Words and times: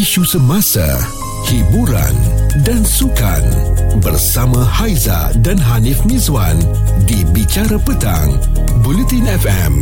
isu 0.00 0.24
semasa, 0.24 0.88
hiburan 1.44 2.16
dan 2.64 2.80
sukan 2.80 3.44
bersama 4.00 4.64
Haiza 4.64 5.28
dan 5.44 5.60
Hanif 5.60 6.00
Mizwan 6.08 6.56
di 7.04 7.20
Bicara 7.36 7.76
Petang, 7.76 8.32
Bulletin 8.80 9.28
FM. 9.28 9.74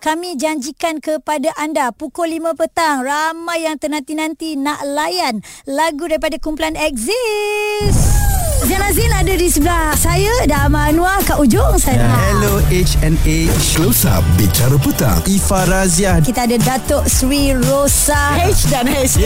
Kami 0.00 0.40
janjikan 0.40 0.96
kepada 0.96 1.52
anda 1.60 1.92
pukul 1.92 2.40
5 2.40 2.56
petang 2.56 3.04
ramai 3.04 3.68
yang 3.68 3.76
ternanti-nanti 3.76 4.56
nak 4.56 4.80
layan 4.80 5.44
lagu 5.68 6.08
daripada 6.08 6.40
kumpulan 6.40 6.72
Exist. 6.80 8.39
Zain 8.60 8.82
Azin 8.84 9.08
ada 9.08 9.32
di 9.32 9.48
sebelah 9.48 9.96
saya 9.96 10.44
dan 10.44 10.68
Ahmad 10.68 10.92
Anwar 10.92 11.16
kat 11.24 11.40
ujung 11.40 11.80
sana. 11.80 12.04
Hello 12.28 12.60
HNA 12.68 13.48
Close 13.72 14.04
Up 14.04 14.20
Bicara 14.36 14.76
Petang. 14.76 15.24
Ifa 15.24 15.64
Razia 15.64 16.20
Kita 16.20 16.44
ada 16.44 16.60
Datuk 16.60 17.08
Sri 17.08 17.56
Rosa 17.56 18.36
H 18.36 18.68
dan 18.68 18.84
H. 18.84 19.16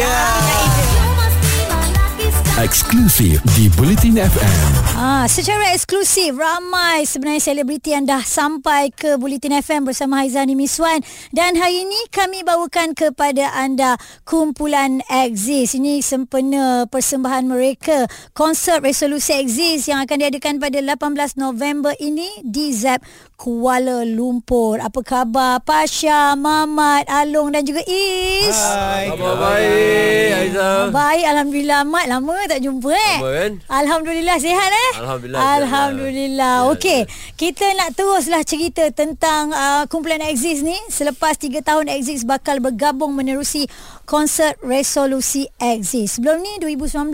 Eksklusif 2.57 3.45
di 3.53 3.69
Bulletin 3.77 4.17
FM. 4.17 4.97
Ah, 4.97 5.29
secara 5.29 5.77
eksklusif 5.77 6.33
ramai 6.33 7.05
sebenarnya 7.05 7.53
selebriti 7.53 7.93
yang 7.93 8.09
dah 8.09 8.25
sampai 8.25 8.89
ke 8.89 9.21
Bulletin 9.21 9.61
FM 9.61 9.85
bersama 9.85 10.25
Haizani 10.25 10.57
Miswan 10.57 11.05
dan 11.37 11.53
hari 11.53 11.85
ini 11.85 12.01
kami 12.09 12.41
bawakan 12.41 12.97
kepada 12.97 13.53
anda 13.53 14.01
kumpulan 14.25 15.05
Exist. 15.13 15.77
Ini 15.77 16.01
sempena 16.01 16.89
persembahan 16.89 17.45
mereka 17.45 18.09
konsert 18.33 18.81
Resolusi 18.81 19.37
Exist 19.37 19.93
yang 19.93 20.01
akan 20.01 20.25
diadakan 20.25 20.57
pada 20.57 20.81
18 20.81 21.37
November 21.37 21.93
ini 22.01 22.41
di 22.41 22.73
ZEP 22.73 23.05
Kuala 23.37 24.09
Lumpur. 24.09 24.81
Apa 24.81 25.05
khabar 25.05 25.61
Pasha, 25.61 26.33
Mamat, 26.33 27.05
Along 27.05 27.53
dan 27.53 27.69
juga 27.69 27.85
Is? 27.85 28.57
Hai 28.57 29.13
Khabar 29.13 29.37
baik 29.37 30.31
Aizah 30.41 30.89
Baik, 30.89 31.25
Alhamdulillah. 31.29 31.81
Mat, 31.85 32.14
lama 32.15 32.39
tak 32.47 32.63
jumpa 32.63 32.95
eh? 32.95 33.17
Lama 33.19 33.31
kan? 33.35 33.53
Alhamdulillah, 33.67 34.37
sihat 34.39 34.71
eh? 34.71 34.91
Alhamdulillah. 35.03 35.41
Alhamdulillah. 35.59 36.57
Ya, 36.63 36.71
Okey, 36.71 37.01
kita 37.35 37.67
nak 37.75 37.99
teruslah 37.99 38.47
cerita 38.47 38.87
tentang 38.95 39.51
uh, 39.51 39.83
kumpulan 39.91 40.23
Exist 40.23 40.63
ni. 40.63 40.79
Selepas 40.87 41.35
3 41.43 41.59
tahun 41.67 41.91
Exist 41.91 42.23
bakal 42.23 42.63
bergabung 42.63 43.19
menerusi 43.19 43.67
konsert 44.05 44.57
Resolusi 44.61 45.45
Exist. 45.57 46.17
Sebelum 46.17 46.39
ni, 46.39 46.53
2019, 46.59 47.11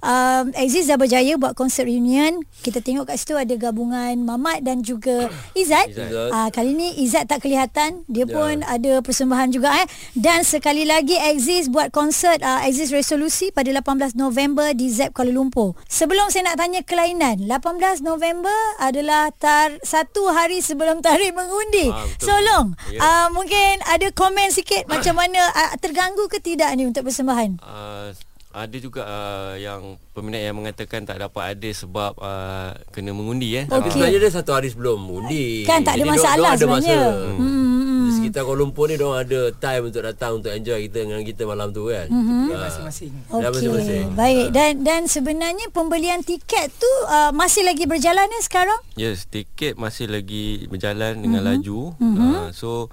um, 0.00 0.44
Exist 0.54 0.86
dah 0.86 0.96
berjaya 0.96 1.34
buat 1.34 1.52
konsert 1.52 1.84
reunion. 1.84 2.40
Kita 2.58 2.78
tengok 2.78 3.06
kat 3.06 3.16
situ 3.16 3.34
ada 3.34 3.52
gabungan 3.54 4.16
Mamat 4.18 4.60
dan 4.60 4.80
juga 4.80 5.28
Izzat. 5.54 5.88
Izzat. 5.88 6.30
Uh, 6.30 6.48
kali 6.50 6.72
ni 6.72 6.88
Izzat 6.98 7.26
tak 7.26 7.40
kelihatan. 7.40 8.02
Dia 8.06 8.24
Ya. 8.24 8.32
pun 8.32 8.54
ada 8.62 8.92
persembahan 8.98 9.48
juga 9.50 9.68
eh. 9.74 9.86
Dan 10.12 10.42
sekali 10.42 10.82
lagi 10.82 11.12
Exist 11.14 11.68
buat 11.68 11.90
konsert 11.90 12.40
uh, 12.40 12.64
Exist 12.64 12.88
Resolusi 12.90 13.50
pada 13.50 13.68
18 13.70 13.84
November 14.14 14.72
di 14.72 14.88
ZEP 14.88 15.12
Kuala 15.12 15.28
Lumpur. 15.28 15.76
Sebelum 15.84 16.28
saya 16.28 16.48
nak 16.48 16.56
tanya 16.56 16.80
kelainan, 16.80 17.44
18 17.44 18.00
November 18.00 18.52
adalah 18.78 19.28
tar 19.34 19.76
satu 19.82 20.30
hari 20.30 20.58
sebelum 20.58 21.00
tarikh 21.00 21.32
mengundi. 21.32 21.86
Ah, 21.86 22.00
betul. 22.02 22.24
so 22.24 22.34
Long, 22.40 22.68
Ya. 22.88 22.98
uh, 22.98 23.28
mungkin 23.30 23.80
ada 23.84 24.08
komen 24.10 24.48
sikit 24.48 24.84
macam 24.86 25.14
mana 25.14 25.36
uh, 25.48 25.72
terganggu 25.76 26.13
ke 26.24 26.38
tidak 26.38 26.70
ni 26.72 26.84
untuk 26.84 27.02
persembahan? 27.02 27.58
uh, 27.60 28.08
ada 28.54 28.76
juga 28.78 29.02
uh, 29.02 29.54
yang 29.56 29.82
peminat 30.12 30.40
yang 30.40 30.54
mengatakan 30.54 31.02
tak 31.02 31.18
dapat 31.18 31.58
ada 31.58 31.70
sebab 31.70 32.14
uh, 32.16 32.70
kena 32.88 33.10
mengundi 33.10 33.56
eh. 33.56 33.64
Okey. 33.64 33.74
Tapi 33.74 33.88
sebenarnya 33.90 34.18
dia 34.20 34.30
satu 34.32 34.50
hari 34.52 34.70
sebelum 34.70 35.02
undi. 35.02 35.62
Kan 35.64 35.82
tak 35.82 35.98
ada 35.98 36.06
Jadi 36.06 36.12
masalah 36.12 36.34
diorang- 36.54 36.54
diorang 36.54 36.78
sebenarnya. 36.78 36.94
Ada 36.94 37.10
masa. 37.10 37.26
Hmm, 37.26 37.38
hmm, 37.42 37.82
Di 38.04 38.10
sekitar 38.14 38.40
Kuala 38.44 38.58
Lumpur 38.60 38.84
ni 38.86 38.94
diorang 38.94 39.18
ada 39.18 39.40
time 39.50 39.82
untuk 39.84 40.02
datang 40.02 40.32
untuk 40.38 40.52
enjoy 40.52 40.78
kita 40.82 40.98
dengan 41.00 41.20
kita 41.20 41.42
malam 41.44 41.68
tu 41.72 41.82
kan. 41.88 42.06
Ah. 42.06 42.62
Masing-masing 42.62 43.10
Okey, 43.26 43.42
masing-masing. 43.50 44.06
baik. 44.14 44.46
Dan 44.52 44.72
dan 44.80 45.00
sebenarnya 45.08 45.66
pembelian 45.68 46.22
tiket 46.22 46.70
tu 46.70 46.86
uh, 47.04 47.32
masih 47.32 47.66
lagi 47.66 47.84
berjalan 47.84 48.28
ya 48.28 48.40
sekarang? 48.40 48.78
Yes, 48.94 49.26
tiket 49.26 49.74
masih 49.74 50.06
lagi 50.06 50.62
berjalan 50.68 51.18
dengan 51.18 51.42
Mhm. 51.42 51.48
laju. 51.50 51.80
Uh, 51.98 52.48
so 52.52 52.86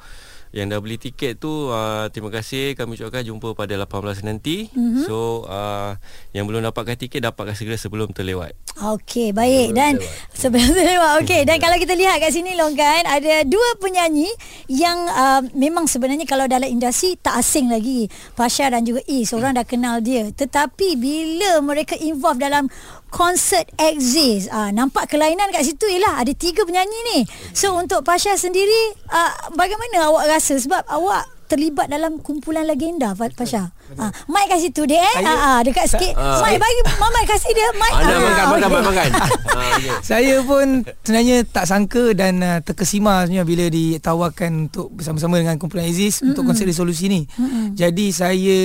yang 0.52 0.68
dah 0.68 0.84
beli 0.84 1.00
tiket 1.00 1.40
tu 1.40 1.72
uh, 1.72 2.12
terima 2.12 2.28
kasih 2.28 2.76
kami 2.76 3.00
ucapkan 3.00 3.24
jumpa 3.24 3.56
pada 3.56 3.76
18 3.80 4.28
nanti. 4.28 4.68
Mhm. 4.72 5.08
So 5.08 5.48
uh, 5.48 5.96
yang 6.36 6.48
belum 6.48 6.68
dapatkan 6.68 7.00
tiket 7.00 7.24
dapatkan 7.24 7.56
segera 7.56 7.80
sebelum 7.80 8.12
terlewat. 8.12 8.52
Okey, 8.80 9.32
baik. 9.36 9.72
Dan 9.80 10.00
sebelum 10.36 10.76
tu 10.76 10.82
lewat. 10.84 11.24
Okey, 11.24 11.44
dan 11.44 11.60
kalau 11.60 11.76
kita 11.76 11.94
lihat 11.96 12.24
kat 12.24 12.32
sini 12.32 12.56
Long 12.56 12.74
kan, 12.74 13.04
ada 13.04 13.44
dua 13.44 13.78
penyanyi 13.78 14.32
yang 14.72 14.96
uh, 15.12 15.44
memang 15.56 15.86
sebenarnya 15.86 16.24
kalau 16.24 16.48
dalam 16.48 16.68
industri 16.68 17.20
tak 17.20 17.40
asing 17.44 17.68
lagi. 17.68 18.08
Pasha 18.34 18.72
dan 18.72 18.88
juga 18.88 19.04
Is, 19.08 19.36
orang 19.36 19.60
dah 19.60 19.68
kenal 19.68 20.00
dia. 20.00 20.32
Tetapi 20.32 20.96
bila 20.96 21.60
mereka 21.60 22.00
involve 22.00 22.40
dalam 22.40 22.72
konsert 23.12 23.68
Exist, 23.78 24.48
uh, 24.48 24.72
nampak 24.72 25.06
kelainan 25.06 25.52
kat 25.52 25.62
situ 25.62 25.84
ialah 25.86 26.24
ada 26.24 26.32
tiga 26.32 26.64
penyanyi 26.64 27.00
ni. 27.14 27.20
So 27.52 27.76
untuk 27.76 28.02
Pasha 28.02 28.34
sendiri, 28.34 28.96
uh, 29.06 29.32
bagaimana 29.54 30.08
awak 30.08 30.32
rasa 30.32 30.56
sebab 30.56 30.88
awak 30.88 31.28
terlibat 31.46 31.92
dalam 31.92 32.16
kumpulan 32.18 32.64
legenda 32.64 33.12
Pasha. 33.12 33.76
Ha, 33.92 34.08
mic 34.32 34.48
kat 34.48 34.64
situ 34.64 34.88
dia 34.88 35.04
eh. 35.04 35.20
Ha, 35.20 35.34
ha, 35.36 35.52
dekat 35.60 35.84
sikit. 35.84 36.16
mic 36.16 36.56
bagi 36.56 36.82
Mama 37.04 37.20
kasih 37.28 37.52
dia 37.52 37.68
mic. 37.76 37.92
Ada 37.92 38.08
Ah, 38.08 38.20
makan 38.24 38.46
makan 38.48 38.70
okey. 38.72 38.88
makan. 38.88 39.10
Ah, 39.52 39.76
ya. 39.78 39.94
Saya 40.00 40.36
pun 40.42 40.88
sebenarnya 41.04 41.44
tak 41.44 41.68
sangka 41.68 42.16
dan 42.16 42.40
uh, 42.40 42.64
terkesima 42.64 43.28
sebenarnya 43.28 43.44
bila 43.44 43.66
ditawarkan 43.68 44.72
untuk 44.72 44.96
bersama-sama 44.96 45.44
dengan 45.44 45.60
kumpulan 45.60 45.92
Aziz 45.92 46.24
mm 46.24 46.32
untuk 46.32 46.48
konsert 46.48 46.72
resolusi 46.72 47.12
ni. 47.12 47.28
Mm-mm. 47.28 47.76
Jadi 47.76 48.16
saya 48.16 48.60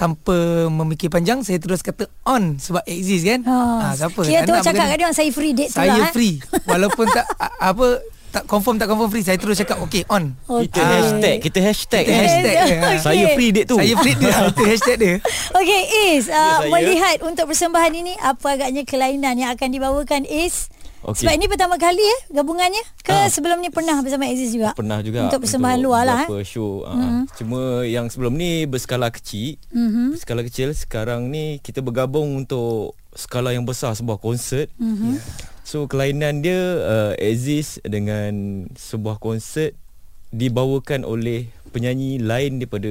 tanpa 0.00 0.32
memikir 0.66 1.06
panjang 1.06 1.44
saya 1.44 1.60
terus 1.60 1.78
kata 1.80 2.08
on 2.24 2.56
sebab 2.56 2.80
Aziz 2.82 3.20
kan. 3.20 3.44
Ha, 3.44 3.56
Ah, 3.82 3.92
siapa 3.92 4.16
Kira 4.22 4.42
tu 4.42 4.56
cakap 4.58 4.84
kat 4.86 4.96
dia 4.96 5.04
orang 5.04 5.12
saya 5.14 5.28
free 5.28 5.52
date 5.52 5.68
tu 5.68 5.76
Saya 5.76 5.92
lah. 5.94 6.08
eh. 6.08 6.10
free 6.10 6.40
walaupun 6.64 7.04
tak 7.06 7.28
apa 7.70 8.00
tak 8.30 8.46
confirm 8.46 8.74
tak 8.76 8.86
confirm 8.86 9.08
free 9.08 9.20
saya 9.20 9.36
terus 9.36 9.56
cakap 9.56 9.78
okay 9.78 10.06
on. 10.06 10.38
Okay. 10.40 10.66
Kita 10.66 10.80
hashtag 10.80 11.36
Kita 11.40 11.58
hashtag 11.60 12.04
Kita 12.04 12.14
hashtag 12.16 12.54
dia. 12.56 12.78
Okay. 12.80 12.98
Saya 12.98 13.24
free 13.32 13.50
date 13.50 13.66
tu 13.66 13.76
Saya 13.76 13.94
free 13.96 14.14
dia 14.14 14.34
itu 14.48 14.62
hashtag 14.64 14.96
dia. 14.96 15.14
Okay 15.52 15.82
Is 16.10 16.24
uh, 16.26 16.62
saya. 16.62 16.70
Melihat 16.70 17.16
untuk 17.22 17.44
persembahan 17.46 17.92
ini 17.92 18.14
Apa 18.16 18.54
agaknya 18.54 18.82
kelainan 18.82 19.34
Yang 19.34 19.50
akan 19.52 19.68
dibawakan 19.68 20.22
Is 20.24 20.70
Okey. 21.00 21.24
Sebab 21.24 21.32
ini 21.32 21.46
pertama 21.46 21.74
kali 21.74 21.98
eh 21.98 22.20
Gabungannya 22.30 22.84
Ke 23.00 23.10
Ah. 23.10 23.26
sebelum 23.26 23.58
ni 23.58 23.68
pernah 23.68 23.96
bersama 23.98 24.24
Aziz 24.24 24.52
juga 24.52 24.76
Pernah 24.76 25.00
juga 25.00 25.26
Untuk 25.26 25.42
persembahan 25.42 25.80
luar 25.80 26.04
lah 26.04 26.22
eh. 26.22 26.44
show 26.44 26.84
mm-hmm. 26.84 27.24
Cuma 27.34 27.60
yang 27.82 28.06
sebelum 28.06 28.30
ni 28.32 28.62
Berskala 28.64 29.08
kecil 29.08 29.56
Mhm. 29.72 30.12
Berskala 30.14 30.44
kecil 30.44 30.70
Sekarang 30.70 31.26
ni 31.26 31.56
Kita 31.58 31.80
bergabung 31.80 32.36
untuk 32.36 32.92
Skala 33.10 33.50
yang 33.50 33.64
besar 33.64 33.90
Sebuah 33.92 34.16
konsert 34.16 34.68
Mhm. 34.76 35.16
So 35.70 35.86
kelainan 35.86 36.42
dia 36.42 36.82
uh, 36.82 37.12
Exist 37.14 37.78
dengan 37.86 38.66
Sebuah 38.74 39.22
konsert 39.22 39.78
Dibawakan 40.34 41.06
oleh 41.06 41.46
Penyanyi 41.70 42.18
lain 42.18 42.58
daripada 42.58 42.90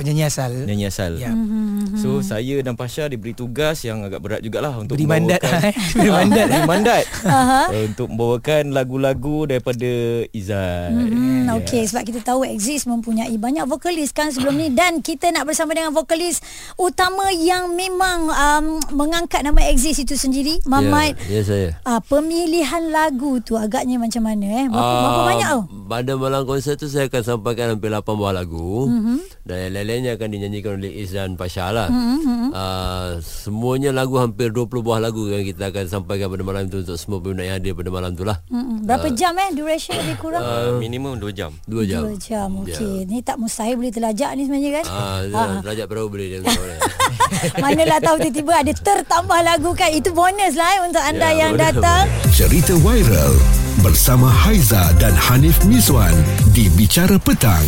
Penyanyi 0.00 0.24
asal. 0.24 0.64
Penyanyi 0.64 0.86
asal 0.86 1.12
Ya. 1.14 1.28
Mhm. 1.28 1.92
So 1.94 2.20
saya 2.20 2.56
dan 2.60 2.72
Pasha 2.72 3.04
diberi 3.04 3.32
tugas 3.32 3.82
yang 3.82 4.00
agak 4.00 4.18
berat 4.18 4.40
jugalah 4.40 4.72
untuk 4.74 4.96
Beri 4.96 5.04
mandat 5.04 5.38
membawakan- 5.38 5.64
eh. 5.66 5.74
Beri 5.94 6.10
mandat. 6.10 6.46
Beri 6.48 6.64
mandat 6.64 7.02
uh, 7.28 7.68
untuk 7.84 8.06
membawakan 8.08 8.62
lagu-lagu 8.70 9.44
daripada 9.44 9.90
Izat. 10.26 10.90
Hmm, 10.90 11.52
Okey 11.52 11.84
sebab 11.84 12.02
kita 12.02 12.20
tahu 12.22 12.42
Exist 12.42 12.86
mempunyai 12.86 13.36
banyak 13.36 13.66
vokalis 13.66 14.10
kan 14.10 14.30
sebelum 14.30 14.56
ni 14.56 14.70
dan 14.70 15.00
kita 15.00 15.28
nak 15.28 15.44
bersama 15.44 15.70
dengan 15.70 15.90
vokalis 15.90 16.40
utama 16.74 17.28
yang 17.30 17.70
memang 17.70 18.18
um, 18.26 18.64
mengangkat 18.90 19.42
nama 19.42 19.60
Exist 19.66 20.00
itu 20.00 20.14
sendiri 20.14 20.62
Mamat 20.64 21.12
Ya, 21.26 21.36
ya 21.36 21.42
saya. 21.42 21.68
Ah, 21.82 22.00
pemilihan 22.00 22.88
lagu 22.88 23.38
tu 23.38 23.54
agaknya 23.54 23.98
macam 23.98 24.22
mana 24.22 24.46
eh? 24.46 24.66
Berapa, 24.66 24.80
Ah, 24.80 25.02
berapa 25.02 25.22
banyak 25.26 25.48
tu? 25.50 25.60
Pada 25.86 26.12
malam 26.14 26.42
konsert 26.44 26.76
tu 26.76 26.86
saya 26.86 27.04
akan 27.04 27.20
sampaikan 27.20 27.66
hampir 27.68 27.90
8 27.90 28.14
buah 28.14 28.32
lagu. 28.32 28.86
Mhm. 28.86 28.94
Mm-hmm. 28.94 29.18
Dan 29.42 29.58
yang 29.90 30.06
lain-lainnya 30.06 30.12
akan 30.14 30.28
dinyanyikan 30.30 30.72
oleh 30.76 30.92
Is 30.96 31.10
dan 31.10 31.34
Pasha 31.34 31.68
lah. 31.68 31.90
Mhm, 31.90 32.08
Mm-hmm. 32.20 32.48
Uh, 32.50 33.10
semuanya 33.22 33.90
lagu 33.90 34.18
hampir 34.18 34.50
20 34.50 34.66
buah 34.80 34.98
lagu 34.98 35.22
yang 35.24 35.42
kita 35.42 35.70
akan 35.70 35.86
sampaikan 35.86 36.26
pada 36.26 36.42
malam 36.42 36.66
tu 36.66 36.78
untuk 36.78 36.94
semua 36.94 37.18
peminat 37.18 37.44
yang 37.44 37.56
hadir 37.56 37.72
pada 37.72 37.90
malam 37.90 38.10
tu 38.12 38.22
lah. 38.22 38.42
Mm-mm. 38.46 38.82
Berapa 38.82 39.06
jam 39.12 39.34
eh 39.36 39.50
duration 39.52 39.94
lebih 39.96 40.16
kurang? 40.18 40.42
Uh, 40.42 40.74
minimum 40.76 41.14
2 41.16 41.30
jam. 41.30 41.50
2 41.64 41.86
jam. 41.86 42.02
Dua 42.02 42.14
jam. 42.16 42.48
Okey. 42.60 43.06
Ni 43.06 43.18
tak 43.20 43.38
mustahil 43.38 43.74
boleh 43.74 43.90
terlajak 43.90 44.30
ni 44.34 44.42
sebenarnya 44.44 44.70
kan? 44.72 44.84
Ah, 44.86 45.18
Ah. 45.30 45.58
Rajak 45.62 45.86
perahu 45.86 46.08
boleh 46.08 46.26
dia. 46.28 46.38
Manalah 47.62 47.98
tahu 48.00 48.16
tiba-tiba 48.20 48.52
ada 48.56 48.72
tertambah 48.72 49.40
lagu 49.40 49.70
kan. 49.72 49.90
Itu 49.90 50.10
bonus 50.10 50.54
lah 50.54 50.70
eh 50.72 50.80
untuk 50.82 51.00
anda 51.00 51.28
Ya, 51.28 51.38
yang 51.40 51.52
betul. 51.54 51.78
datang. 51.78 52.04
Cerita 52.30 52.74
viral 52.76 53.32
bersama 53.80 54.26
Haiza 54.26 54.90
dan 54.98 55.14
Hanif 55.14 55.62
Miswan 55.64 56.12
di 56.50 56.66
Bicara 56.68 57.16
Petang. 57.16 57.62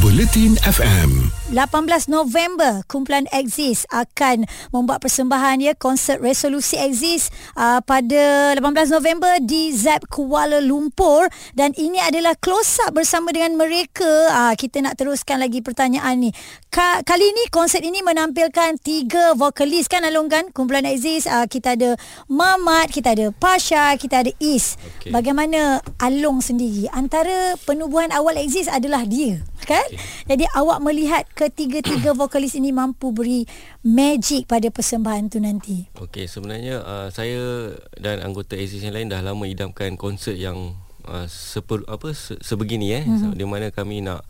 Bulletin 0.00 0.56
FM. 0.62 1.37
18 1.48 2.12
November 2.12 2.84
kumpulan 2.84 3.24
Exist 3.32 3.88
akan 3.88 4.44
membuat 4.68 5.00
persembahan 5.00 5.64
ya 5.64 5.72
konsert 5.72 6.20
resolusi 6.20 6.76
Exist 6.76 7.32
uh, 7.56 7.80
pada 7.80 8.52
18 8.52 8.92
November 8.92 9.40
di 9.40 9.72
ZEP 9.72 10.12
Kuala 10.12 10.60
Lumpur 10.60 11.24
dan 11.56 11.72
ini 11.80 12.04
adalah 12.04 12.36
close 12.36 12.84
up 12.84 12.92
bersama 12.92 13.32
dengan 13.32 13.56
mereka. 13.56 14.28
Uh, 14.28 14.52
kita 14.60 14.84
nak 14.84 15.00
teruskan 15.00 15.40
lagi 15.40 15.64
pertanyaan 15.64 16.20
ni. 16.20 16.30
Ka- 16.68 17.00
kali 17.00 17.24
ini 17.24 17.48
konsert 17.48 17.80
ini 17.80 18.04
menampilkan 18.04 18.76
tiga 18.84 19.32
vokalis 19.32 19.88
kan 19.88 20.04
Along 20.04 20.28
kan 20.28 20.44
kumpulan 20.52 20.84
Exist. 20.84 21.32
Uh, 21.32 21.48
kita 21.48 21.80
ada 21.80 21.96
Mamat, 22.28 22.92
kita 22.92 23.16
ada 23.16 23.32
Pasha, 23.32 23.96
kita 23.96 24.20
ada 24.20 24.32
Is. 24.36 24.76
Okey. 25.00 25.16
Bagaimana 25.16 25.80
Along 25.96 26.44
sendiri 26.44 26.92
antara 26.92 27.56
penubuhan 27.64 28.12
awal 28.12 28.36
Exist 28.36 28.68
adalah 28.68 29.08
dia 29.08 29.40
kan? 29.68 29.84
Jadi 30.24 30.48
awak 30.56 30.80
melihat 30.80 31.28
ketiga-tiga 31.38 32.10
vokalis 32.18 32.58
ini 32.58 32.74
mampu 32.74 33.14
beri 33.14 33.46
magic 33.86 34.50
pada 34.50 34.66
persembahan 34.74 35.30
tu 35.30 35.38
nanti. 35.38 35.86
Okey, 35.94 36.26
sebenarnya 36.26 36.82
uh, 36.82 37.08
saya 37.14 37.70
dan 37.94 38.18
anggota 38.26 38.58
Aziz 38.58 38.82
yang 38.82 38.98
lain 38.98 39.06
dah 39.06 39.22
lama 39.22 39.46
idamkan 39.46 39.94
konsert 39.94 40.34
yang 40.34 40.74
uh, 41.06 41.30
seper, 41.30 41.86
apa 41.86 42.10
se, 42.10 42.34
sebegini 42.42 42.90
eh 42.98 43.04
mm-hmm. 43.06 43.38
di 43.38 43.44
mana 43.46 43.70
kami 43.70 44.02
nak 44.02 44.26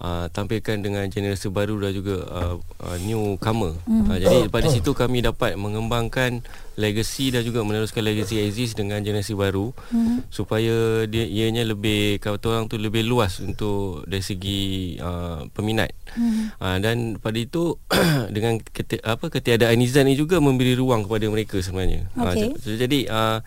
uh, 0.00 0.26
tampilkan 0.30 0.82
dengan 0.82 1.06
generasi 1.06 1.50
baru 1.52 1.78
dan 1.78 1.92
juga 1.94 2.16
uh, 2.26 2.56
uh, 2.82 2.96
newcomer. 3.04 3.76
Mm-hmm. 3.86 4.06
Uh, 4.10 4.18
jadi 4.18 4.38
pada 4.50 4.66
situ 4.72 4.90
kami 4.96 5.22
dapat 5.22 5.54
mengembangkan 5.54 6.42
legacy 6.74 7.30
dan 7.30 7.46
juga 7.46 7.62
meneruskan 7.62 8.02
legacy 8.02 8.42
Aziz 8.42 8.74
dengan 8.74 8.98
generasi 8.98 9.38
baru 9.38 9.70
mm-hmm. 9.70 10.26
supaya 10.26 11.06
dia 11.06 11.22
ianya 11.22 11.62
lebih 11.62 12.18
kata 12.18 12.42
orang 12.50 12.66
tu 12.66 12.80
lebih 12.80 13.06
luas 13.06 13.38
untuk 13.38 14.02
dari 14.10 14.24
segi 14.24 14.62
uh, 14.98 15.46
peminat. 15.54 15.94
Mm-hmm. 16.18 16.44
Uh, 16.58 16.78
dan 16.82 16.96
pada 17.22 17.38
itu 17.38 17.78
dengan 18.34 18.58
keti, 18.58 18.98
apa 19.04 19.30
ketiadaan 19.30 19.78
Izan 19.78 20.10
ni 20.10 20.18
juga 20.18 20.42
memberi 20.42 20.74
ruang 20.74 21.06
kepada 21.06 21.30
mereka 21.30 21.62
sebenarnya. 21.62 22.10
Okey. 22.18 22.58
Uh, 22.58 22.76
jadi 22.80 22.98
uh, 23.12 23.38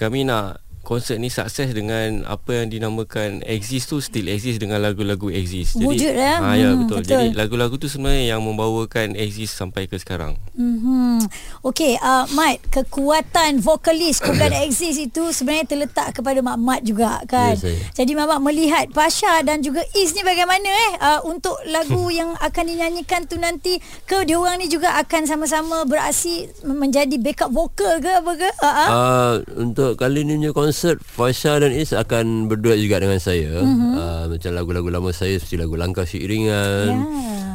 kami 0.00 0.24
nak 0.24 0.61
konsert 0.84 1.16
ni 1.16 1.32
sukses 1.32 1.72
dengan 1.72 2.22
apa 2.28 2.62
yang 2.62 2.68
dinamakan 2.68 3.40
exist 3.48 3.88
tu 3.88 3.98
still 3.98 4.28
exist 4.28 4.60
dengan 4.60 4.84
lagu-lagu 4.84 5.32
exist. 5.32 5.80
Jadi 5.80 5.88
Wujud, 5.88 6.12
ya? 6.12 6.36
Ha, 6.38 6.48
ya 6.54 6.70
Hmm, 6.76 6.84
betul. 6.84 7.00
betul. 7.00 7.08
Jadi 7.08 7.26
lagu-lagu 7.34 7.74
tu 7.80 7.88
sebenarnya 7.88 8.36
yang 8.36 8.44
membawakan 8.44 9.16
exist 9.16 9.56
sampai 9.56 9.88
ke 9.88 9.96
sekarang. 9.96 10.36
Hmm. 10.52 11.24
Okey, 11.64 11.96
uh, 11.96 12.28
Mat, 12.36 12.60
kekuatan 12.68 13.64
vokalis 13.64 14.20
kumpulan 14.22 14.52
Exist 14.52 15.00
itu 15.00 15.32
sebenarnya 15.32 15.64
terletak 15.64 16.20
kepada 16.20 16.44
Mak 16.44 16.58
Mat 16.60 16.80
juga 16.84 17.24
kan. 17.24 17.56
Saya. 17.56 17.78
Jadi 17.96 18.12
Mak 18.12 18.28
Mat 18.28 18.40
melihat 18.52 18.86
Pasha 18.92 19.40
dan 19.40 19.64
juga 19.64 19.80
Is 19.96 20.12
ni 20.12 20.20
bagaimana 20.20 20.68
eh 20.68 20.92
uh, 21.00 21.20
untuk 21.24 21.56
lagu 21.72 22.12
yang 22.18 22.36
akan 22.36 22.64
dinyanyikan 22.68 23.24
tu 23.24 23.40
nanti 23.40 23.80
ke 24.04 24.28
dia 24.28 24.36
orang 24.36 24.60
ni 24.60 24.68
juga 24.68 25.00
akan 25.00 25.24
sama-sama 25.24 25.88
beraksi 25.88 26.52
menjadi 26.60 27.16
backup 27.16 27.48
vokal 27.48 28.02
ke 28.02 28.10
apa 28.12 28.32
ke? 28.36 28.50
Uh, 28.60 28.66
uh. 28.68 28.88
Uh, 28.92 29.32
untuk 29.56 29.96
kali 29.96 30.26
ni 30.26 30.42
punya 30.42 30.50
konsert 30.50 30.71
Fasha 30.98 31.60
dan 31.60 31.70
Is 31.70 31.92
akan 31.92 32.48
berduet 32.48 32.80
juga 32.80 32.98
dengan 32.98 33.20
saya 33.20 33.60
mm-hmm. 33.62 33.92
uh, 33.94 34.24
Macam 34.32 34.50
lagu-lagu 34.56 34.88
lama 34.88 35.10
saya 35.12 35.36
Seperti 35.36 35.60
lagu 35.60 35.76
Langkah 35.76 36.08
Seiringan 36.08 36.88
Ya. 36.92 36.98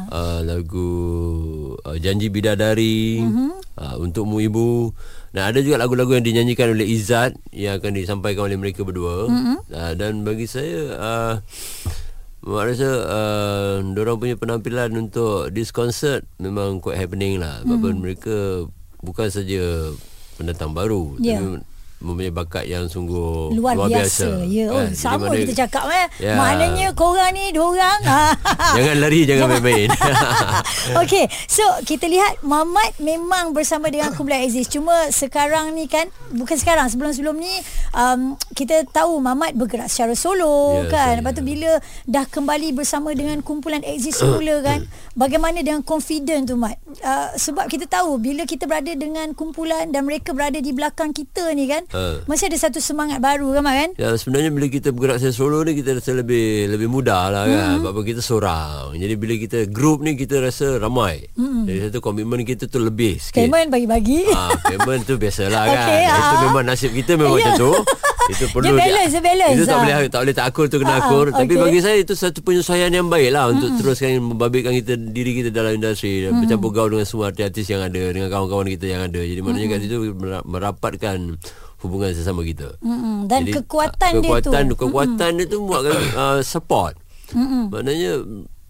uh, 0.08 0.40
Lagu 0.46 0.90
uh, 1.84 1.98
Janji 1.98 2.32
Bidadari 2.32 3.20
mm-hmm. 3.20 3.50
uh, 3.76 3.94
Untukmu 4.00 4.40
Ibu 4.40 4.94
Dan 5.34 5.52
ada 5.52 5.58
juga 5.60 5.76
lagu-lagu 5.76 6.16
yang 6.16 6.24
dinyanyikan 6.24 6.72
oleh 6.72 6.88
Izzat 6.88 7.36
Yang 7.52 7.84
akan 7.84 7.92
disampaikan 7.98 8.48
oleh 8.48 8.56
mereka 8.56 8.86
berdua 8.86 9.28
mm-hmm. 9.28 9.56
uh, 9.68 9.92
Dan 9.98 10.22
bagi 10.24 10.48
saya 10.48 10.80
uh, 10.96 11.34
Mak 12.38 12.62
rasa 12.64 12.88
uh, 13.04 13.74
Diorang 13.82 14.16
punya 14.16 14.38
penampilan 14.38 14.94
untuk 14.96 15.50
This 15.52 15.74
concert 15.74 16.24
Memang 16.38 16.78
quite 16.80 16.96
happening 16.96 17.36
lah 17.36 17.60
Sebab 17.66 17.92
Hmm. 17.92 18.00
mereka 18.00 18.64
Bukan 19.02 19.28
saja 19.28 19.90
Pendatang 20.38 20.72
baru 20.72 21.18
Ya. 21.18 21.42
Tapi 21.42 21.77
mempunyai 21.98 22.30
bakat 22.30 22.64
yang 22.64 22.86
sungguh 22.86 23.50
Luar, 23.52 23.74
luar 23.74 23.90
biasa. 23.90 24.26
biasa. 24.38 24.46
Ya, 24.46 24.66
oh, 24.66 24.78
Kan? 24.78 24.88
Jadi 24.88 24.96
sama 24.96 25.24
mana- 25.24 25.38
kita 25.40 25.54
cakap 25.58 25.84
eh. 25.88 26.06
Ya. 26.20 26.34
Maknanya 26.34 26.88
korang 26.92 27.32
ni 27.32 27.50
dua 27.50 27.66
orang. 27.68 27.98
Jangan 28.78 28.96
lari 28.98 29.20
Jangan 29.24 29.46
main-main 29.50 29.88
Okey, 31.00 31.24
so 31.44 31.62
kita 31.82 32.06
lihat 32.06 32.38
Mamat 32.40 32.96
memang 32.98 33.50
bersama 33.50 33.88
dengan 33.88 34.12
kumpulan 34.12 34.40
Aziz. 34.40 34.68
Cuma 34.68 35.10
sekarang 35.10 35.74
ni 35.74 35.84
kan, 35.84 36.06
bukan 36.30 36.54
sekarang, 36.54 36.86
sebelum-sebelum 36.86 37.34
ni 37.34 37.50
um, 37.92 38.20
kita 38.52 38.86
tahu 38.86 39.18
Mamat 39.18 39.52
bergerak 39.52 39.88
secara 39.88 40.14
solo 40.14 40.80
Ya, 40.80 40.88
kan. 40.88 41.06
saya. 41.08 41.18
Lepas 41.18 41.32
tu 41.34 41.42
bila 41.42 41.70
dah 42.04 42.24
kembali 42.24 42.68
bersama 42.72 43.10
dengan 43.10 43.40
kumpulan 43.40 43.82
Aziz 43.82 44.14
semula 44.20 44.60
kan, 44.60 44.86
bagaimana 45.14 45.58
dengan 45.58 45.82
confident 45.82 46.46
tu 46.46 46.54
Mat? 46.54 46.78
Uh, 47.00 47.34
sebab 47.34 47.66
kita 47.66 47.84
tahu 47.84 48.16
bila 48.16 48.44
kita 48.44 48.64
berada 48.64 48.90
dengan 48.90 49.32
kumpulan 49.32 49.88
dan 49.88 50.04
mereka 50.04 50.30
berada 50.30 50.58
di 50.58 50.70
belakang 50.70 51.10
kita 51.10 51.50
ni 51.52 51.66
kan, 51.66 51.87
Ha. 51.88 52.20
masih 52.24 52.46
ada 52.46 52.58
satu 52.58 52.78
semangat 52.78 53.16
baru 53.16 53.48
kan 53.50 53.62
Mat 53.62 53.74
kan? 53.74 53.90
Ya 53.96 54.12
sebenarnya 54.12 54.50
bila 54.50 54.66
kita 54.66 54.88
bergerak 54.90 55.18
secara 55.18 55.32
solo 55.32 55.58
ni 55.60 55.72
kita 55.72 55.96
rasa 55.96 56.12
lebih 56.12 56.44
lebih 56.68 56.84
mudah 56.86 57.22
lah 57.28 57.44
kan. 57.44 57.80
Sebab 57.80 58.02
kita 58.02 58.20
seorang. 58.20 58.92
Jadi 58.92 59.14
bila 59.14 59.34
kita 59.34 59.58
group 59.66 60.00
ni 60.00 60.12
kita 60.12 60.36
rasa 60.38 60.76
ramai. 60.76 61.24
Jadi 61.34 61.88
satu 61.88 61.98
komitmen 61.98 62.42
kita 62.42 62.64
tu 62.64 62.76
lebih 62.78 63.16
sikit. 63.16 63.40
Payment 63.40 63.68
bagi-bagi. 63.68 64.28
Ah, 64.28 64.52
payment 64.58 65.02
tu 65.02 65.16
biasalah 65.16 65.64
kan. 65.70 65.88
Okey, 65.88 66.02
Itu 66.04 66.34
ah. 66.34 66.40
memang 66.44 66.64
nasib 66.66 66.90
kita 66.92 67.10
memang 67.14 67.34
Ya. 67.34 67.44
macam 67.46 67.54
tu. 67.58 67.72
Itu 68.28 68.44
perlu 68.52 68.68
Dia 68.68 68.76
balance, 68.76 69.08
dia 69.10 69.22
balance, 69.24 69.56
Itu 69.56 69.64
tak 69.64 69.72
ah. 69.72 69.80
boleh 69.80 69.94
tak 70.06 70.20
boleh 70.20 70.34
tak 70.36 70.46
akur 70.46 70.64
tu 70.66 70.76
kena 70.76 70.92
Ah, 70.92 71.00
akur. 71.02 71.26
Tapi 71.30 71.54
bagi 71.54 71.80
saya 71.80 71.96
itu 71.96 72.12
satu 72.12 72.38
penyesuaian 72.42 72.92
yang 72.92 73.08
baik 73.08 73.30
lah 73.30 73.48
untuk 73.48 73.72
teruskan 73.74 74.20
membabitkan 74.22 74.76
kita 74.76 75.00
diri 75.00 75.32
kita 75.34 75.48
dalam 75.48 75.72
industri 75.72 76.20
dan 76.20 76.36
bercampur 76.36 76.68
gaul 76.70 76.90
dengan 76.90 77.08
semua 77.08 77.32
artis-artis 77.32 77.64
yang 77.66 77.80
ada 77.80 78.02
dengan 78.06 78.28
kawan-kawan 78.28 78.68
kita 78.68 78.84
yang 78.86 79.02
ada. 79.02 79.16
Jadi 79.16 79.40
maknanya 79.40 79.66
kat 79.70 79.80
situ 79.80 79.96
mera- 80.12 80.44
merapatkan 80.44 81.40
hubungan 81.78 82.10
sesama 82.10 82.42
kita. 82.42 82.74
Mm-mm. 82.78 83.26
Dan 83.26 83.46
kekuatan 83.46 84.12
dia 84.14 84.30
tu. 84.36 84.50
kekuatan, 84.50 84.62
Kekuatan 84.72 85.30
dia 85.34 85.46
tu 85.46 85.58
buatkan 85.62 85.98
uh, 86.12 86.40
support. 86.42 86.94
Mm-mm. 87.30 87.68
Maknanya 87.68 88.12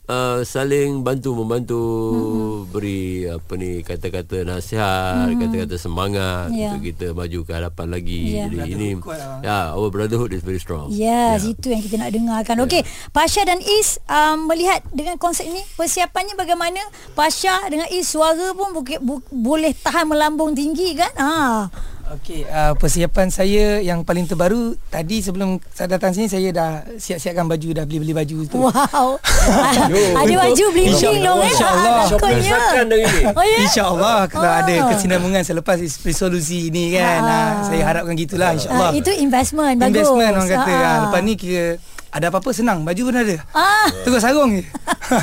uh, 0.04 0.38
saling 0.42 1.00
bantu 1.00 1.30
membantu 1.32 1.78
Mm-mm. 1.78 2.68
beri 2.68 3.00
apa 3.24 3.52
ni 3.54 3.80
kata-kata 3.80 4.42
nasihat, 4.42 5.30
Mm-mm. 5.30 5.40
kata-kata 5.40 5.74
semangat 5.74 6.50
Ya. 6.50 6.68
untuk 6.68 6.84
kita 6.84 7.06
maju 7.12 7.38
ke 7.40 7.52
hadapan 7.54 7.86
lagi. 7.88 8.20
Ya. 8.34 8.44
Jadi 8.44 8.56
Brotherhood 8.58 8.74
ini 8.74 8.88
lah. 8.98 9.38
ya 9.40 9.58
our 9.72 9.88
brotherhood 9.88 10.32
is 10.32 10.42
very 10.42 10.58
strong. 10.58 10.90
Yes, 10.90 11.46
itu 11.46 11.70
yang 11.70 11.80
kita 11.80 11.96
nak 11.96 12.10
dengarkan. 12.10 12.60
Okey, 12.60 12.82
Pasha 13.08 13.40
dan 13.42 13.60
Is 13.60 13.96
um, 14.04 14.44
melihat 14.46 14.82
dengan 14.90 15.16
konsep 15.16 15.44
ini 15.44 15.62
persiapannya 15.74 16.34
bagaimana? 16.34 16.82
Pasha 17.14 17.62
dengan 17.66 17.86
Is 17.88 18.04
suara 18.04 18.52
pun 18.52 18.74
bu- 18.74 19.00
bu- 19.00 19.28
boleh 19.30 19.72
tahan 19.72 20.04
melambung 20.04 20.52
tinggi 20.52 20.92
kan? 20.92 21.12
Ha. 21.14 21.30
Okey, 22.08 22.48
uh, 22.48 22.72
persiapan 22.80 23.28
saya 23.28 23.84
yang 23.84 24.00
paling 24.00 24.24
terbaru 24.24 24.72
tadi 24.88 25.20
sebelum 25.20 25.60
saya 25.68 25.92
datang 25.92 26.16
sini 26.16 26.24
saya 26.24 26.48
dah 26.56 26.70
siap-siapkan 26.96 27.44
baju 27.44 27.68
dah 27.76 27.84
beli-beli 27.84 28.16
baju 28.16 28.36
tu. 28.48 28.56
Wow. 28.64 29.20
Ada 30.24 30.34
baju 30.40 30.64
bling-bling 30.72 30.96
InsyaAllah, 30.96 31.20
dong 31.20 31.40
eh. 31.44 31.50
insyaAllah. 31.52 32.04
Ah, 32.08 32.84
ni. 32.88 33.00
Oh 33.28 33.44
ya. 33.44 33.58
InsyaAllah 33.60 34.18
kalau 34.32 34.48
Ah. 34.48 34.64
ada 34.64 34.74
kesinambungan 34.88 35.44
selepas 35.44 35.76
resolusi 35.76 36.72
ni 36.72 36.96
kan. 36.96 37.20
Ah. 37.20 37.28
Ah. 37.28 37.50
saya 37.68 37.82
harapkan 37.84 38.16
gitulah 38.16 38.56
insyaAllah. 38.56 38.90
Ah, 38.90 38.96
itu 38.96 39.12
investment 39.12 39.76
bagus. 39.76 39.92
Investment 39.92 40.32
orang 40.32 40.48
kata. 40.48 40.72
Ah. 40.72 40.80
Ah. 40.80 40.96
Lepas 41.04 41.20
ni 41.20 41.32
kira 41.36 41.64
ada 42.18 42.34
apa-apa 42.34 42.50
senang. 42.50 42.82
Baju 42.82 43.02
pun 43.08 43.16
ada. 43.16 43.36
Ah, 43.54 43.86
Terus 44.02 44.18
sarung 44.18 44.58
je. 44.58 44.64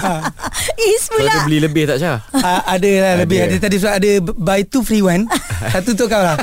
Is 0.95 1.05
Kalau 1.11 1.21
pula. 1.21 1.31
ada 1.35 1.45
beli 1.45 1.59
lebih 1.61 1.83
tak 1.85 1.99
Syah? 1.99 2.19
Ah, 2.39 2.63
ada 2.65 2.91
lah 3.03 3.13
lebih. 3.21 3.43
Ada. 3.43 3.55
Tadi 3.59 3.75
sebab 3.77 3.93
ada 3.99 4.11
buy 4.23 4.63
two 4.65 4.81
free 4.81 5.03
one. 5.03 5.27
Satu 5.75 5.93
untuk 5.93 6.07
kau 6.07 6.23
lah. 6.23 6.39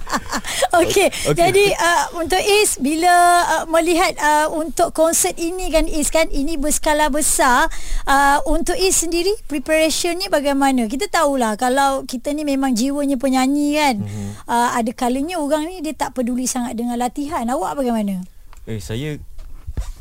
Okey. 0.80 1.08
Okey. 1.32 1.34
Jadi 1.34 1.66
uh, 1.74 2.04
untuk 2.20 2.40
Is 2.40 2.78
bila 2.78 3.10
uh, 3.42 3.64
melihat 3.72 4.14
uh, 4.20 4.46
untuk 4.54 4.94
konsert 4.94 5.34
ini 5.40 5.70
kan 5.72 5.88
Is 5.88 6.12
kan 6.12 6.28
ini 6.30 6.54
berskala 6.60 7.10
besar 7.10 7.66
uh, 8.06 8.38
untuk 8.46 8.76
Is 8.78 9.00
sendiri 9.00 9.30
preparation 9.50 10.14
ni 10.20 10.30
bagaimana? 10.30 10.86
Kita 10.86 11.10
tahulah 11.10 11.56
kalau 11.58 12.06
kita 12.06 12.30
ni 12.36 12.46
memang 12.46 12.76
jiwanya 12.76 13.16
penyanyi 13.18 13.68
kan. 13.80 13.94
Mm-hmm. 14.04 14.28
Uh, 14.46 14.70
ada 14.76 14.90
kalanya 14.94 15.40
orang 15.40 15.66
ni 15.66 15.82
dia 15.82 15.94
tak 15.96 16.14
peduli 16.14 16.46
sangat 16.46 16.76
dengan 16.78 17.00
latihan. 17.00 17.46
Awak 17.48 17.80
bagaimana? 17.80 18.22
Eh 18.68 18.78
saya 18.78 19.16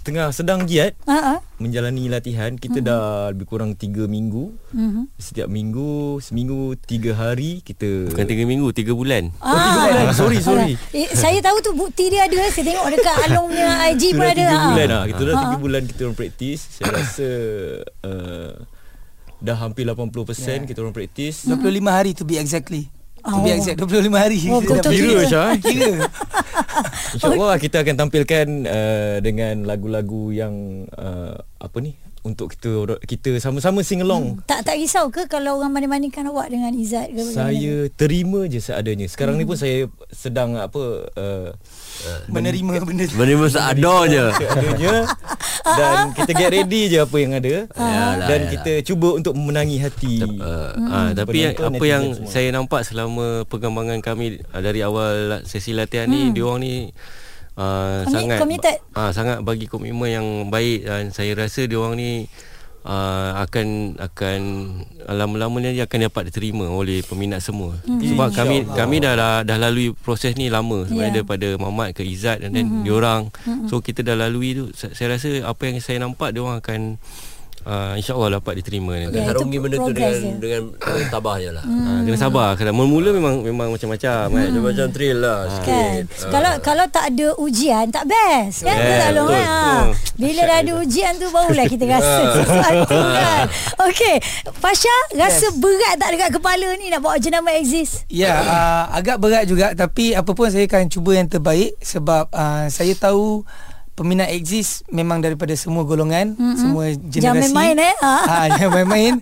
tengah 0.09 0.27
sedang 0.29 0.65
giat 0.65 0.97
ah. 1.05 1.37
menjalani 1.55 2.05
latihan. 2.05 2.53
Kita 2.53 2.79
dah 2.79 3.03
lebih 3.29 3.45
kurang 3.45 3.73
3 3.73 4.05
minggu. 4.05 4.49
Mhm. 4.71 5.13
Setiap 5.15 5.45
minggu, 5.45 6.17
seminggu 6.17 6.73
3 6.75 7.13
hari 7.13 7.61
kita 7.61 8.09
Bukan 8.09 8.25
3 8.25 8.43
minggu, 8.43 8.67
3 8.71 8.91
bulan. 8.91 9.29
Oh, 9.37 9.53
tiga 9.53 9.79
bulan. 9.85 10.05
Sorry, 10.11 10.37
sorry. 10.39 10.73
Eh, 10.91 11.13
saya 11.13 11.37
tahu 11.39 11.61
tu 11.61 11.71
bukti 11.73 12.09
dia 12.09 12.25
ada. 12.25 12.41
Saya 12.49 12.65
tengok 12.65 12.87
dekat 12.89 13.15
Along 13.29 13.45
punya 13.47 13.69
IG 13.87 14.03
pun 14.11 14.25
ada. 14.25 14.33
tiga 14.35 14.49
Ah. 14.51 14.65
bulan 14.67 14.87
lah 14.87 15.03
Kita 15.05 15.21
dah 15.21 15.33
Ah. 15.33 15.41
tiga 15.45 15.55
bulan 15.57 15.81
kita 15.85 15.99
orang 16.03 16.17
praktis 16.17 16.59
Saya 16.73 16.89
rasa 16.91 17.29
uh, 18.03 18.51
Dah 19.39 19.55
hampir 19.55 19.87
80% 19.87 20.67
kita 20.67 20.77
orang 20.79 20.91
praktis 20.91 21.47
25 21.47 21.55
hari 21.87 22.11
to 22.11 22.27
be 22.27 22.35
exactly. 22.35 22.91
Oh. 23.27 23.43
be 23.43 23.51
exact 23.51 23.79
25 23.83 24.15
hari. 24.15 24.37
Oh, 24.47 24.63
betul-betul 24.63 24.93
Kira 24.95 25.11
kira. 25.11 25.23
Syah 25.27 25.47
eh? 25.51 25.57
Kira. 25.63 25.91
InsyaAllah 27.09 27.57
kita 27.59 27.77
akan 27.83 27.95
tampilkan 27.99 28.47
uh, 28.63 29.17
Dengan 29.19 29.67
lagu-lagu 29.67 30.31
yang 30.31 30.85
uh, 30.95 31.35
Apa 31.59 31.77
ni 31.83 31.97
untuk 32.29 32.53
kita 32.53 33.01
kita 33.03 33.41
sama-sama 33.41 33.81
sing 33.81 34.05
along. 34.05 34.45
Tak 34.45 34.63
tak 34.63 34.77
risau 34.77 35.09
ke 35.09 35.25
kalau 35.25 35.57
orang 35.57 35.73
banding-bandingkan 35.73 36.29
awak 36.29 36.53
dengan 36.53 36.71
Izzat 36.77 37.09
ke 37.09 37.19
bagaimana? 37.19 37.49
Saya 37.49 37.75
terima 37.93 38.39
je 38.45 38.59
seadanya. 38.61 39.05
Sekarang 39.09 39.35
hmm. 39.35 39.43
ni 39.43 39.49
pun 39.49 39.57
saya 39.57 39.89
sedang 40.13 40.55
apa 40.61 41.09
uh, 41.17 41.49
Menerima 42.31 42.85
benda. 42.85 43.05
Menerima 43.11 43.45
seadanya. 43.51 44.31
seadanya 44.37 44.95
dan 45.77 45.95
kita 46.15 46.31
get 46.33 46.49
ready 46.53 46.81
je 46.89 46.97
apa 47.03 47.17
yang 47.19 47.31
ada 47.35 47.67
Yalah, 47.67 48.27
dan 48.27 48.39
yalah. 48.45 48.51
kita 48.57 48.71
cuba 48.87 49.07
untuk 49.19 49.33
memenangi 49.35 49.77
hati. 49.81 50.15
Uh, 50.23 50.71
ah, 50.89 51.09
tapi 51.13 51.45
yang, 51.45 51.53
Penonton, 51.55 51.75
apa 51.75 51.85
yang 51.85 52.03
semua. 52.15 52.29
saya 52.31 52.49
nampak 52.53 52.81
selama 52.87 53.27
perkembangan 53.45 53.99
kami 54.01 54.41
ah, 54.49 54.61
dari 54.63 54.81
awal 54.81 55.43
sesi 55.45 55.75
latihan 55.75 56.09
ni 56.09 56.31
dia 56.33 56.43
orang 56.45 56.61
ni 56.63 56.73
uh, 57.59 58.01
Commit- 58.01 58.15
sangat 58.15 58.37
committed. 58.39 58.77
ah 58.93 59.11
sangat 59.11 59.43
bagi 59.43 59.67
komitmen 59.67 60.07
yang 60.09 60.27
baik 60.47 60.87
dan 60.87 61.11
saya 61.11 61.35
rasa 61.35 61.67
dia 61.67 61.75
orang 61.75 61.93
ni 61.93 62.11
uh, 62.81 63.35
akan 63.37 63.67
akan 63.99 64.39
lama-lama 65.05 65.59
ni 65.59 65.75
akan 65.77 65.99
dapat 66.05 66.29
diterima 66.29 66.65
oleh 66.65 67.01
peminat 67.01 67.41
semua. 67.41 67.75
Sebab 67.83 68.31
kami 68.31 68.63
kami 68.65 68.95
dah, 68.99 69.13
dah 69.13 69.33
dah 69.43 69.57
lalui 69.59 69.91
proses 69.91 70.33
ni 70.33 70.47
lama 70.47 70.85
sebenarnya 70.85 71.11
Yeah. 71.11 71.15
daripada 71.19 71.47
Mamat 71.57 71.89
ke 71.91 72.01
Izzat 72.01 72.39
dan 72.39 72.53
then 72.53 72.81
diorang. 72.81 73.27
So 73.67 73.79
kita 73.79 73.99
dah 74.01 74.15
lalui 74.15 74.53
tu 74.53 74.65
saya, 74.71 74.93
saya 74.93 75.07
rasa 75.13 75.29
apa 75.43 75.61
yang 75.65 75.77
saya 75.79 75.99
nampak 75.99 76.31
dia 76.31 76.39
orang 76.39 76.59
akan 76.59 76.81
uh, 77.69 77.93
insya-Allah 77.93 78.41
dapat 78.41 78.53
diterima. 78.59 78.97
Ya, 78.97 79.13
itu 79.13 79.21
Harungi 79.21 79.57
benda 79.61 79.77
tu 79.77 79.93
dengan, 79.93 80.13
dia. 80.17 80.33
dengan, 80.41 80.61
dengan 80.73 81.07
tabahnya 81.13 81.51
lah. 81.61 81.63
Ha, 81.63 81.91
kena 82.01 82.17
sabar. 82.17 82.49
Kerana 82.57 82.73
mula-mula 82.73 83.09
memang 83.13 83.35
memang 83.45 83.67
macam-macam 83.69 84.25
kan. 84.33 84.47
Dia 84.49 84.61
macam 84.61 84.87
thrill 84.89 85.17
lah 85.21 85.39
Kan? 85.45 85.53
Sikit. 85.53 86.03
Kalau 86.33 86.51
kalau 86.65 86.85
tak 86.89 87.05
ada 87.13 87.27
ujian 87.37 87.85
Tak 87.93 88.09
best. 88.09 88.65
Kan? 88.65 88.73
Yeah, 88.75 88.89
yeah, 88.89 88.99
tak 88.99 89.11
betul, 89.13 89.27
kan? 89.29 89.45
Ha. 89.45 89.59
betul. 89.61 89.87
Bila 90.19 90.41
dah 90.43 90.57
ada 90.59 90.71
ujian 90.81 91.13
tu 91.15 91.27
Barulah 91.31 91.65
kita 91.69 91.85
rasa 91.93 92.21
Sesuatu 92.41 92.97
kan? 92.97 93.45
Okay 93.91 94.15
Pasha 94.59 94.95
Rasa 95.15 95.47
berat 95.55 95.95
tak 95.99 96.09
dekat 96.15 96.29
kepala 96.39 96.67
ni 96.79 96.91
Nak 96.91 96.99
bawa 97.03 97.15
jenama 97.21 97.53
exist? 97.55 98.03
Ya, 98.09 98.41
uh, 98.41 98.83
agak 98.95 99.21
berat 99.21 99.45
juga. 99.45 99.71
Tapi 99.77 100.17
apa 100.17 100.31
pun 100.33 100.49
saya 100.49 100.65
akan 100.65 100.89
cuba 100.89 101.13
yang 101.13 101.27
terbaik 101.29 101.77
sebab 101.83 102.31
uh, 102.33 102.65
saya 102.71 102.95
tahu 102.97 103.45
peminat 103.99 104.31
exist 104.31 104.87
memang 104.87 105.19
daripada 105.19 105.51
semua 105.59 105.83
golongan, 105.83 106.39
mm-hmm. 106.39 106.55
semua 106.55 106.83
generasi. 106.95 107.19
Jangan 107.27 107.35
main-main, 107.43 107.75
eh? 107.83 107.95
Ha. 107.99 108.15
Jangan 108.55 108.71
main-main. 108.71 109.13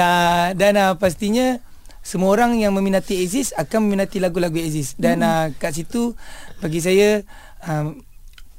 uh, 0.00 0.48
dan 0.56 0.72
uh, 0.80 0.96
pastinya 0.96 1.60
semua 2.00 2.32
orang 2.32 2.56
yang 2.56 2.72
meminati 2.72 3.20
exist 3.20 3.52
akan 3.60 3.84
meminati 3.84 4.16
lagu-lagu 4.24 4.56
exist 4.56 4.96
dan 4.96 5.20
mm-hmm. 5.20 5.52
uh, 5.52 5.60
kat 5.60 5.76
situ 5.76 6.16
bagi 6.64 6.80
saya 6.80 7.20
um, 7.68 8.00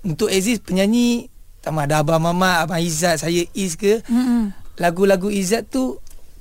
untuk 0.06 0.30
exist 0.30 0.62
penyanyi 0.62 1.34
sama 1.66 1.90
ada 1.90 2.04
Abang 2.04 2.22
Mama, 2.22 2.62
Abang 2.62 2.84
Izzat, 2.84 3.24
saya 3.24 3.42
Iz 3.56 3.80
ke 3.80 4.04
Mm-mm. 4.06 4.52
lagu-lagu 4.78 5.32
Izzat 5.32 5.72
tu 5.72 5.98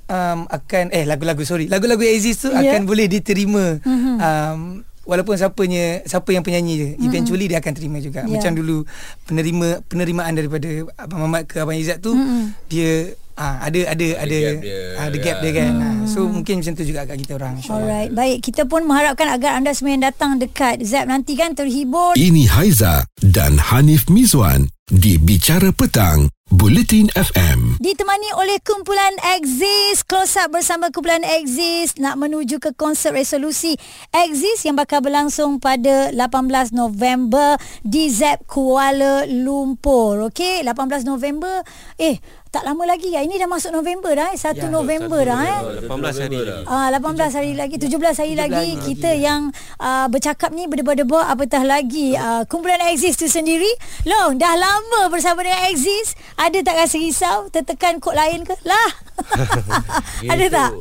um, 0.09 0.39
akan 0.47 0.91
eh 0.91 1.05
lagu-lagu 1.07 1.43
sorry 1.47 1.71
lagu-lagu 1.71 2.03
Aziz 2.03 2.43
tu 2.43 2.49
yeah. 2.51 2.75
akan 2.75 2.83
boleh 2.87 3.07
diterima 3.07 3.79
Mhm. 3.83 4.15
um, 4.19 4.61
walaupun 5.03 5.35
siapanya 5.35 6.01
siapa 6.03 6.29
yang 6.29 6.41
penyanyi 6.41 6.73
je 6.73 6.87
eventually 7.01 7.45
dia 7.45 7.59
akan 7.59 7.73
terima 7.73 7.97
juga. 7.97 8.23
Ya. 8.23 8.29
macam 8.33 8.51
dulu 8.53 8.87
penerima 9.23 9.83
penerimaan 9.85 10.33
daripada 10.33 10.67
abang 10.97 11.19
Mamat 11.21 11.43
ke 11.45 11.59
abang 11.59 11.75
Izzat 11.75 11.99
tu 11.99 12.11
Mhm. 12.11 12.43
dia 12.67 12.91
ah 13.33 13.65
ada 13.65 13.89
ada 13.89 14.07
ada 14.19 14.37
gap 14.37 14.61
dia, 14.61 14.79
ada 14.95 15.17
gap 15.17 15.37
dia 15.41 15.51
kan. 15.53 15.71
Ah, 15.75 15.97
so 16.05 16.23
mungkin 16.23 16.61
macam 16.61 16.73
tu 16.73 16.83
juga 16.83 17.01
kat 17.03 17.17
kita 17.17 17.33
orang 17.33 17.57
insyaallah. 17.57 17.81
Alright 17.81 18.11
Baik. 18.13 18.37
Kita 18.41 18.61
pun 18.63 18.85
mengharapkan 18.85 19.25
Agar 19.27 19.57
anda 19.57 19.73
semua 19.73 19.91
yang 19.91 20.05
datang 20.05 20.37
dekat 20.37 20.85
Zap 20.85 21.05
nanti 21.05 21.33
kan 21.33 21.51
Terhibur. 21.51 22.13
Ini 22.13 22.45
Haiza 22.47 23.01
dan 23.19 23.57
Hanif 23.57 24.05
Mizwan 24.05 24.69
di 24.85 25.17
Bicara 25.17 25.73
Petang, 25.73 26.29
Bulletin 26.53 27.09
FM. 27.17 27.81
Ditemani 27.81 28.29
oleh 28.37 28.61
kumpulan 28.61 29.17
Exist 29.33 30.05
Close 30.05 30.37
up 30.37 30.53
bersama 30.53 30.93
kumpulan 30.93 31.25
Exist 31.41 31.97
Nak 31.97 32.13
menuju 32.21 32.61
ke 32.61 32.77
konsert 32.77 33.17
resolusi 33.17 33.73
Exist 34.13 34.61
Yang 34.61 34.85
bakal 34.85 35.01
berlangsung 35.01 35.57
pada 35.57 36.13
18 36.13 36.77
November 36.77 37.57
Di 37.81 38.05
ZEP 38.13 38.45
Kuala 38.45 39.25
Lumpur. 39.25 40.29
Okey 40.29 40.61
18 40.61 41.09
November. 41.09 41.65
Eh 41.97 42.21
tak 42.53 42.69
lama 42.69 42.85
lagi 42.85 43.09
ya. 43.09 43.25
Ini 43.25 43.41
dah 43.41 43.49
masuk 43.49 43.73
November 43.73 44.13
dah 44.13 44.29
eh. 44.29 44.37
1 44.37 44.53
Ya, 44.53 44.69
November 44.69 45.25
dah 45.25 45.41
eh. 45.41 45.59
18 45.89 46.21
hari 46.21 46.37
lagi. 46.45 46.63
Ah 46.69 46.93
18 46.93 47.33
hari 47.33 47.51
lagi 47.57 47.75
17 47.81 48.21
hari 48.21 48.33
17 48.37 48.41
lagi 48.45 48.53
hari 48.53 48.73
kita 48.77 49.09
yang 49.17 49.49
uh, 49.81 50.05
bercakap 50.05 50.53
ni 50.53 50.69
berdebar-debar 50.69 51.33
apatah 51.33 51.65
lagi. 51.65 52.13
Uh, 52.13 52.45
kumpulan 52.45 52.77
Exist 52.93 53.25
tu 53.25 53.25
sendiri. 53.25 53.73
Long 54.05 54.37
dah 54.37 54.53
lama 54.53 55.09
bersama 55.09 55.41
dengan 55.41 55.65
Exist 55.73 56.13
ada 56.37 56.61
tak 56.61 56.77
rasa 56.77 57.01
risau? 57.01 57.49
Tertekan 57.49 57.97
kod 57.97 58.13
lain 58.13 58.45
ke? 58.45 58.53
Lah. 58.69 58.89
Ada 60.33 60.45
tak? 60.49 60.71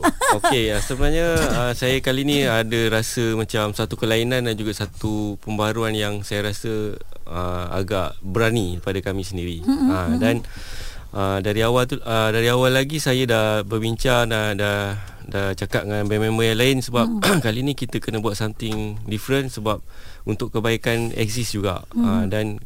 Okey, 0.40 0.72
uh, 0.72 0.80
sebenarnya 0.80 1.26
uh, 1.36 1.72
saya 1.78 2.00
kali 2.00 2.24
ni 2.24 2.48
ada 2.48 2.80
rasa 2.88 3.36
macam 3.36 3.76
satu 3.76 3.94
kelainan 4.00 4.48
dan 4.48 4.56
juga 4.56 4.72
satu 4.72 5.36
pembaharuan 5.44 5.92
yang 5.92 6.24
saya 6.24 6.48
rasa 6.48 6.96
uh, 7.28 7.66
agak 7.72 8.16
berani 8.24 8.80
pada 8.80 8.98
kami 9.04 9.22
sendiri. 9.22 9.60
Uh, 9.68 10.16
dan 10.16 10.40
uh, 11.14 11.38
dari 11.40 11.60
awal 11.64 11.88
tu 11.88 11.96
uh, 12.00 12.28
dari 12.32 12.48
awal 12.48 12.74
lagi 12.74 12.98
saya 12.98 13.24
dah 13.24 13.46
berbincang 13.62 14.28
dah 14.28 14.56
dah 14.56 14.78
dah 15.28 15.48
cakap 15.54 15.86
dengan 15.86 16.04
band 16.10 16.28
member 16.28 16.44
yang 16.44 16.60
lain 16.60 16.76
sebab 16.82 17.06
kali 17.46 17.62
ni 17.62 17.72
kita 17.78 18.02
kena 18.02 18.18
buat 18.18 18.34
something 18.34 19.00
different 19.06 19.54
sebab 19.54 19.78
untuk 20.26 20.50
kebaikan 20.52 21.14
exist 21.14 21.54
juga. 21.54 21.86
Uh, 21.94 22.26
dan 22.26 22.58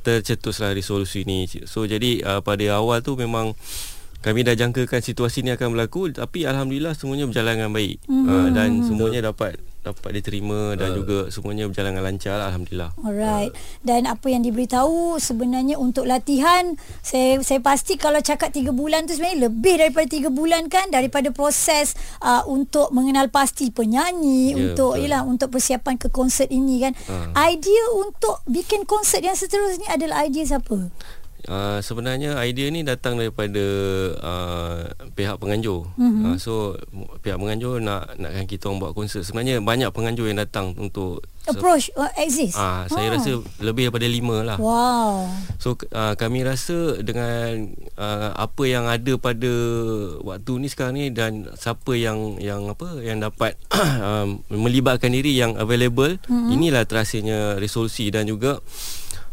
tercetuslah 0.00 0.72
resolusi 0.72 1.28
ni. 1.28 1.44
So 1.68 1.84
jadi 1.84 2.24
uh, 2.24 2.40
pada 2.40 2.80
awal 2.80 3.04
tu 3.04 3.20
memang 3.20 3.52
kami 4.20 4.44
dah 4.44 4.52
jangkakan 4.52 5.00
situasi 5.00 5.40
ni 5.44 5.52
akan 5.52 5.72
berlaku 5.72 6.12
tapi 6.12 6.44
alhamdulillah 6.44 6.92
semuanya 6.92 7.24
berjalan 7.24 7.56
dengan 7.56 7.72
baik 7.72 8.04
mm. 8.04 8.24
uh, 8.28 8.48
dan 8.52 8.84
semuanya 8.84 9.32
dapat 9.32 9.56
dapat 9.80 10.10
diterima 10.12 10.76
dan 10.76 10.92
juga 10.92 11.32
semuanya 11.32 11.64
berjalan 11.64 11.96
dengan 11.96 12.04
lancar 12.04 12.34
lah 12.36 12.46
alhamdulillah. 12.52 12.90
Alright. 13.00 13.52
Dan 13.80 14.04
apa 14.04 14.28
yang 14.28 14.40
diberitahu 14.40 15.16
sebenarnya 15.16 15.76
untuk 15.76 16.04
latihan 16.04 16.76
saya 17.00 17.40
saya 17.40 17.58
pasti 17.58 17.96
kalau 17.96 18.20
cakap 18.20 18.52
3 18.52 18.70
bulan 18.70 19.08
tu 19.08 19.16
sebenarnya 19.16 19.48
lebih 19.48 19.80
daripada 19.80 20.06
3 20.06 20.28
bulan 20.28 20.62
kan 20.68 20.88
daripada 20.88 21.32
proses 21.32 21.92
uh, 22.20 22.44
untuk 22.44 22.92
mengenal 22.92 23.32
pasti 23.32 23.68
penyanyi 23.70 24.52
Ya, 24.52 24.56
untuk 24.72 24.94
betul. 24.94 25.04
yalah 25.04 25.22
untuk 25.24 25.48
persiapan 25.50 25.96
ke 25.96 26.08
konsert 26.08 26.48
ini 26.48 26.80
kan. 26.80 26.92
Idea 27.34 27.84
untuk 27.96 28.44
bikin 28.44 28.84
konsert 28.84 29.20
yang 29.20 29.34
seterusnya 29.34 29.90
adalah 29.90 30.22
idea 30.22 30.44
siapa? 30.46 30.92
Uh, 31.50 31.82
sebenarnya 31.82 32.38
idea 32.46 32.70
ni 32.70 32.86
datang 32.86 33.18
daripada 33.18 33.64
uh, 34.22 34.86
pihak 35.18 35.34
penganjur. 35.42 35.82
Mm-hmm. 35.98 36.22
Uh, 36.22 36.36
so 36.38 36.78
pihak 37.26 37.42
penganjur 37.42 37.82
nak 37.82 38.14
nakkan 38.22 38.46
kita 38.46 38.70
orang 38.70 38.78
buat 38.78 38.92
konsert. 38.94 39.26
Sebenarnya 39.26 39.58
banyak 39.58 39.90
penganjur 39.90 40.30
yang 40.30 40.38
datang 40.38 40.78
untuk 40.78 41.26
Approach 41.48 41.88
uh, 41.96 42.12
exist. 42.20 42.54
Ah, 42.54 42.84
saya 42.86 43.10
Ah. 43.10 43.16
rasa 43.16 43.40
lebih 43.64 43.88
daripada 43.88 44.04
lima 44.04 44.44
lah. 44.44 44.58
Wow. 44.60 45.24
So 45.56 45.72
uh, 45.90 46.12
kami 46.14 46.44
rasa 46.44 47.00
dengan 47.00 47.72
uh, 47.96 48.30
apa 48.36 48.62
yang 48.68 48.84
ada 48.84 49.16
pada 49.16 49.52
waktu 50.20 50.52
ni 50.60 50.68
sekarang 50.68 50.94
ni 51.00 51.08
dan 51.10 51.48
siapa 51.56 51.96
yang 51.96 52.36
yang 52.38 52.68
apa 52.68 53.00
yang 53.00 53.24
dapat 53.24 53.56
um, 53.72 54.44
melibatkan 54.68 55.10
diri 55.10 55.32
yang 55.32 55.56
available 55.56 56.20
mm-hmm. 56.28 56.52
inilah 56.52 56.84
terasanya 56.84 57.56
resolusi 57.56 58.12
dan 58.12 58.28
juga 58.28 58.60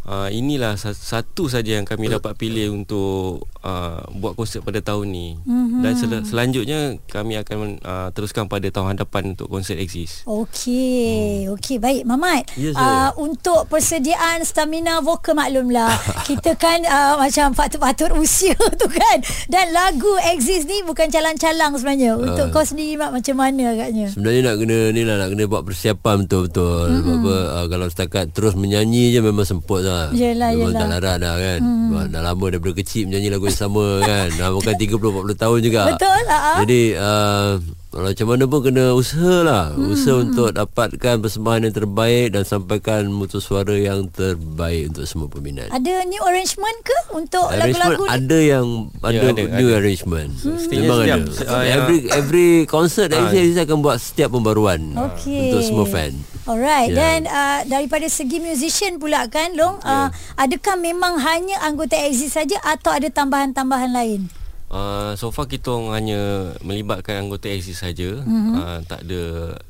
Uh, 0.07 0.31
inilah 0.31 0.79
sa- 0.79 0.95
satu 0.95 1.51
saja 1.51 1.75
yang 1.75 1.83
kami 1.83 2.07
dapat 2.07 2.31
pilih 2.39 2.71
untuk 2.71 3.43
uh, 3.59 3.99
buat 4.15 4.39
konsert 4.39 4.63
pada 4.63 4.79
tahun 4.79 5.11
ni 5.11 5.27
mm-hmm. 5.35 5.81
dan 5.83 5.93
sel- 5.99 6.23
selanjutnya 6.23 6.95
kami 7.11 7.35
akan 7.35 7.83
uh, 7.83 8.07
teruskan 8.15 8.47
pada 8.47 8.71
tahun 8.71 8.95
hadapan 8.95 9.35
untuk 9.35 9.51
konsert 9.51 9.75
exist. 9.83 10.23
Okey, 10.23 11.43
hmm. 11.43 11.59
okey 11.59 11.75
baik 11.75 12.07
Mamat. 12.07 12.47
Ya, 12.55 12.71
uh, 12.71 13.11
untuk 13.19 13.67
persediaan 13.67 14.47
stamina 14.47 15.03
vokal 15.03 15.35
maklumlah. 15.35 15.91
kita 16.29 16.55
kan 16.55 16.79
uh, 16.87 17.19
macam 17.19 17.51
patut-patut 17.51 18.15
usia 18.15 18.55
tu 18.81 18.87
kan. 18.87 19.17
Dan 19.51 19.75
lagu 19.75 20.15
exist 20.31 20.71
ni 20.71 20.81
bukan 20.87 21.11
calang-calang 21.11 21.75
sebenarnya. 21.75 22.15
Untuk 22.15 22.55
kau 22.55 22.63
sendiri 22.63 22.95
Mat 22.95 23.11
macam 23.11 23.35
mana 23.37 23.75
agaknya? 23.75 24.07
Sebenarnya 24.09 24.41
nak 24.47 24.55
kena 24.63 24.77
ni 24.95 25.01
lah 25.03 25.15
nak 25.19 25.29
kena 25.35 25.43
buat 25.51 25.63
persiapan 25.67 26.15
betul-betul. 26.25 26.87
Mm-hmm. 26.87 27.03
Sebab 27.03 27.17
apa 27.17 27.35
uh, 27.51 27.65
kalau 27.67 27.87
setakat 27.91 28.25
terus 28.31 28.53
menyanyi 28.55 29.11
je 29.11 29.19
memang 29.19 29.45
semput 29.45 29.81
lah. 29.83 29.96
Yelah, 30.13 30.49
memang 30.53 30.71
yelah. 30.71 30.81
tak 30.81 30.89
larat 30.93 31.15
dah 31.19 31.35
kan. 31.35 31.59
Mm. 31.61 32.05
Dah 32.13 32.21
lama 32.21 32.45
daripada 32.51 32.73
kecil 32.77 33.03
menyanyi 33.09 33.29
lagu 33.33 33.45
yang 33.49 33.59
sama 33.59 33.85
kan. 34.03 34.27
Dah 34.35 34.49
bukan 34.53 34.73
30 34.75 34.97
40 34.97 35.43
tahun 35.43 35.59
juga. 35.63 35.81
Betul, 35.93 36.21
ah. 36.29 36.57
Jadi 36.61 36.81
uh, 36.95 37.51
Kalau 37.87 38.03
macam 38.05 38.27
mana 38.27 38.43
pun 38.45 38.59
kena 38.61 38.91
usaha 38.91 39.35
lah 39.41 39.71
hmm. 39.71 39.89
Usaha 39.89 40.19
untuk 40.19 40.51
dapatkan 40.51 41.15
persembahan 41.17 41.61
yang 41.63 41.73
terbaik 41.73 42.25
Dan 42.29 42.43
sampaikan 42.43 43.07
mutu 43.07 43.39
suara 43.39 43.71
yang 43.71 44.05
terbaik 44.07 44.91
Untuk 44.91 45.07
semua 45.07 45.27
peminat 45.27 45.71
Ada 45.71 46.03
new 46.03 46.19
arrangement 46.21 46.77
ke 46.81 46.97
untuk 47.15 47.47
Arrangement 47.47 47.95
lagu-lagu 47.95 48.03
ni? 48.03 48.11
ada 48.11 48.37
yang 48.37 48.67
ada, 48.99 49.15
Ya, 49.15 49.21
ada, 49.25 49.43
new 49.55 49.69
ada. 49.69 49.77
arrangement. 49.79 50.29
Mestinya 50.35 50.81
Memang 50.83 50.99
setiap- 50.99 51.17
ada. 51.17 51.31
se- 51.31 51.47
ah, 51.47 51.63
yang- 51.63 51.75
every 51.79 51.97
every 52.11 52.47
concert 52.65 53.09
uh, 53.09 53.31
saya 53.31 53.63
akan 53.63 53.79
buat 53.79 53.97
setiap 53.97 54.29
pembaruan 54.29 54.91
Okey. 54.93 55.49
untuk 55.49 55.63
semua 55.63 55.85
fan. 55.87 56.11
Alright 56.43 56.91
Ya. 56.91 56.95
Dan 56.97 57.19
uh, 57.25 57.59
daripada 57.65 58.07
segi 58.07 58.37
musician 58.37 58.95
pula 58.97 59.27
kan 59.27 59.51
Long 59.53 59.79
uh, 59.81 60.07
Adakah 60.35 60.75
memang 60.75 61.19
hanya 61.19 61.59
anggota 61.59 61.95
Exist 61.97 62.35
saja 62.35 62.55
Atau 62.61 62.87
ada 62.89 63.07
tambahan-tambahan 63.07 63.91
lain 63.91 64.27
Uh, 64.67 65.15
so 65.15 65.31
far 65.31 65.47
kita 65.47 65.71
hanya 65.95 66.51
melibatkan 66.59 67.23
anggota 67.23 67.47
Axis 67.47 67.79
saja. 67.79 68.19
Mm-hmm. 68.19 68.53
Uh, 68.55 68.79
tak 68.83 69.07
ada 69.07 69.21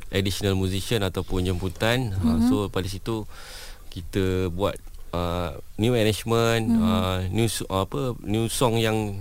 additional 0.10 0.58
musician 0.58 1.06
ataupun 1.06 1.46
jemputan. 1.46 2.18
Mm-hmm. 2.18 2.26
Uh, 2.26 2.40
so 2.50 2.56
pada 2.74 2.90
situ 2.90 3.30
kita 3.94 4.50
buat 4.50 4.74
uh, 5.14 5.54
new 5.78 5.94
arrangement, 5.94 6.66
mm-hmm. 6.66 6.82
uh, 6.82 7.20
new 7.30 7.46
s- 7.46 7.68
apa 7.70 8.18
new 8.26 8.50
song 8.50 8.82
yang 8.82 9.14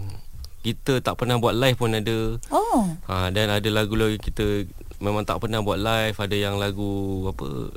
kita 0.64 0.98
tak 1.04 1.20
pernah 1.20 1.36
buat 1.36 1.52
live 1.52 1.76
pun 1.76 1.92
ada. 1.92 2.40
Oh 2.48 2.96
Ha, 3.06 3.30
dan 3.30 3.48
ada 3.52 3.68
lagu-lagu 3.68 4.16
kita 4.16 4.64
memang 5.00 5.24
tak 5.24 5.40
pernah 5.40 5.60
buat 5.60 5.80
live 5.80 6.16
Ada 6.16 6.36
yang 6.36 6.56
lagu 6.56 7.24
apa 7.28 7.72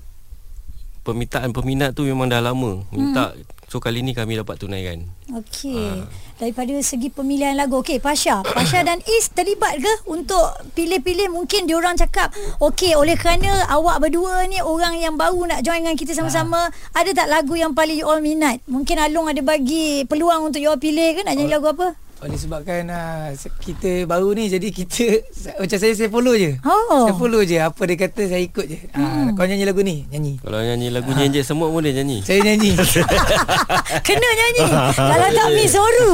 Permintaan 1.02 1.56
peminat 1.56 1.96
tu 1.96 2.04
memang 2.06 2.28
dah 2.28 2.44
lama 2.44 2.84
Minta 2.92 3.34
So 3.70 3.78
kali 3.78 4.02
ni 4.02 4.18
kami 4.18 4.34
dapat 4.34 4.58
tunaikan 4.58 5.06
Okey. 5.30 6.02
Daripada 6.42 6.74
segi 6.82 7.14
pemilihan 7.14 7.54
lagu. 7.54 7.86
Okey, 7.86 8.02
Pasha. 8.02 8.42
Pasha 8.58 8.82
dan 8.82 8.98
Is 9.06 9.30
terlibat 9.30 9.78
ke 9.78 9.94
untuk 10.10 10.42
pilih-pilih 10.74 11.30
mungkin 11.30 11.70
diorang 11.70 11.94
cakap, 11.94 12.34
okey, 12.58 12.98
oleh 12.98 13.14
kerana 13.14 13.70
awak 13.70 14.02
berdua 14.02 14.50
ni 14.50 14.58
orang 14.58 14.98
yang 14.98 15.14
baru 15.22 15.46
nak 15.46 15.62
join 15.62 15.86
dengan 15.86 15.94
kita 15.94 16.18
sama-sama, 16.18 16.74
ada 16.98 17.14
tak 17.14 17.30
lagu 17.30 17.54
yang 17.54 17.78
paling 17.78 18.02
you 18.02 18.10
all 18.10 18.18
minat? 18.18 18.58
Mungkin 18.66 18.98
Along 18.98 19.30
ada 19.30 19.46
bagi 19.46 20.02
peluang 20.10 20.50
untuk 20.50 20.66
you 20.66 20.74
all 20.74 20.82
pilih 20.82 21.14
ke 21.14 21.22
nak 21.22 21.38
nyanyi 21.38 21.54
lagu 21.54 21.70
apa? 21.70 21.94
Oleh 22.20 22.36
sebabkan 22.36 22.84
uh, 22.92 23.32
kita 23.64 24.04
baru 24.04 24.36
ni 24.36 24.52
jadi 24.52 24.68
kita 24.76 25.24
macam 25.64 25.78
saya 25.80 25.94
saya 25.96 26.12
follow 26.12 26.36
je. 26.36 26.60
Oh. 26.68 27.08
Saya 27.08 27.16
follow 27.16 27.40
je 27.48 27.64
apa 27.64 27.80
dia 27.88 27.96
kata 27.96 28.28
saya 28.28 28.44
ikut 28.44 28.66
je. 28.68 28.80
Hmm. 28.92 29.32
kau 29.40 29.48
nyanyi 29.48 29.64
lagu 29.64 29.80
ni, 29.80 30.04
nyanyi. 30.12 30.36
Kalau 30.44 30.60
nyanyi 30.60 30.92
lagu 30.92 31.08
Jenjet 31.16 31.48
semua 31.48 31.72
pun 31.72 31.80
dia 31.80 31.96
nyanyi 31.96 32.20
Saya 32.28 32.44
nyanyi. 32.44 32.76
Kena 34.08 34.30
nyanyi. 34.36 34.68
Kalau 35.00 35.28
tak 35.32 35.48
miss 35.56 35.72
soru. 35.72 36.12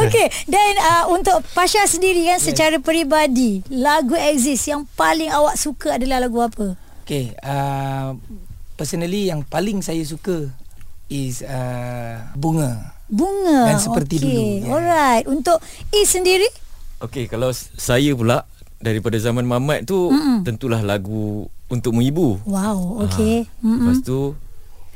Okey, 0.00 0.26
dan 0.48 0.72
uh, 0.80 1.04
untuk 1.12 1.44
Pasha 1.52 1.84
sendiri 1.84 2.24
kan 2.32 2.40
secara 2.40 2.80
peribadi, 2.80 3.60
lagu 3.68 4.16
exist 4.16 4.64
yang 4.64 4.88
paling 4.96 5.28
awak 5.28 5.60
suka 5.60 6.00
adalah 6.00 6.24
lagu 6.24 6.40
apa? 6.40 6.80
Okay, 7.04 7.36
uh, 7.44 8.16
personally 8.80 9.28
yang 9.28 9.44
paling 9.44 9.84
saya 9.84 10.00
suka 10.08 10.48
is 11.12 11.44
uh, 11.44 12.32
bunga. 12.32 12.96
Bunga. 13.12 13.68
Dan 13.68 13.76
seperti 13.76 14.16
Okey. 14.16 14.24
dulu, 14.24 14.40
ya. 14.40 14.66
Alright. 14.72 15.24
Untuk 15.26 15.60
Is 15.92 16.08
sendiri? 16.08 16.48
Okey, 16.98 17.28
kalau 17.28 17.52
saya 17.52 18.10
pula 18.12 18.48
daripada 18.78 19.14
zaman 19.14 19.44
Mamat 19.44 19.84
tu 19.84 20.08
Mm-mm. 20.08 20.42
tentulah 20.42 20.80
lagu 20.80 21.44
Untukmu 21.68 22.00
Ibu. 22.00 22.40
Wow, 22.44 23.04
okey. 23.04 23.44
Ah, 23.60 23.68
Lepas 23.78 24.00
tu 24.00 24.32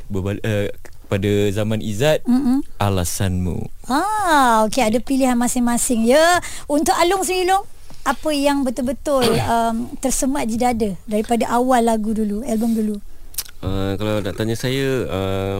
berbal- 0.07 0.41
uh, 0.41 0.69
pada 1.07 1.29
zaman 1.51 1.79
Izzat 1.79 2.25
Mm-mm. 2.25 2.65
Alasanmu. 2.77 3.69
Ah, 3.85 4.65
okey 4.65 4.83
ada 4.83 4.99
pilihan 4.99 5.35
masing-masing 5.35 6.05
ya. 6.05 6.41
Untuk 6.65 6.93
Along 6.95 7.21
sendiri 7.21 7.49
Long, 7.49 7.65
apa 8.03 8.31
yang 8.31 8.63
betul-betul 8.63 9.25
um, 9.53 9.93
tersemat 9.99 10.45
di 10.45 10.57
dada 10.57 10.97
daripada 11.05 11.47
awal 11.49 11.85
lagu 11.85 12.11
dulu, 12.11 12.41
album 12.43 12.73
dulu? 12.73 12.97
uh, 13.61 13.93
Kalau 13.95 14.21
nak 14.21 14.35
tanya 14.35 14.55
saya 14.55 14.87
uh, 15.05 15.59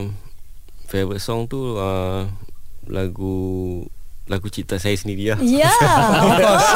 Favorite 0.85 1.19
song 1.19 1.45
tu 1.45 1.59
uh, 1.75 2.27
Lagu 2.87 3.83
Lagu 4.27 4.47
cipta 4.47 4.75
saya 4.77 4.95
sendiri 4.95 5.31
lah 5.31 5.39
Ya. 5.39 5.71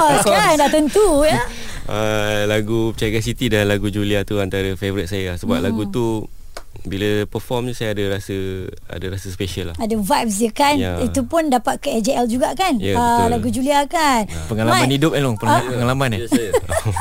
Oh, 0.00 0.22
kan 0.24 0.54
dah 0.54 0.68
tentu 0.68 1.22
ya. 1.22 1.42
uh, 1.84 2.46
Lagu 2.46 2.90
Percaya 2.90 3.18
City 3.18 3.46
dan 3.46 3.66
lagu 3.66 3.88
Julia 3.88 4.22
tu 4.22 4.38
Antara 4.38 4.70
favourite 4.74 5.06
saya 5.06 5.34
lah 5.34 5.36
Sebab 5.36 5.58
hmm. 5.58 5.64
lagu 5.64 5.82
tu 5.88 6.30
Bila 6.80 7.26
perform 7.26 7.66
ni 7.66 7.74
Saya 7.74 7.90
ada 7.90 8.06
rasa 8.12 8.38
Ada 8.86 9.06
rasa 9.10 9.26
special 9.28 9.70
lah 9.70 9.76
Ada 9.76 9.94
vibes 9.96 10.36
dia 10.36 10.50
kan. 10.52 10.74
Ya. 10.76 11.02
Itu 11.02 11.22
pun 11.24 11.46
dapat 11.48 11.78
ke 11.78 11.90
AJL 11.92 12.30
juga 12.30 12.54
kan? 12.54 12.78
Ya, 12.78 12.94
Ah, 12.94 13.26
betul. 13.26 13.28
lagu 13.32 13.48
Julia 13.52 13.82
kan. 13.84 14.30
Pengalaman 14.46 14.80
Mat, 14.80 14.90
hidup 14.92 15.10
eh 15.10 15.20
long, 15.20 15.34
Peng- 15.34 15.50
pengalaman 15.68 16.08
eh. 16.12 16.18
Ya, 16.20 16.26
saya. 16.28 16.50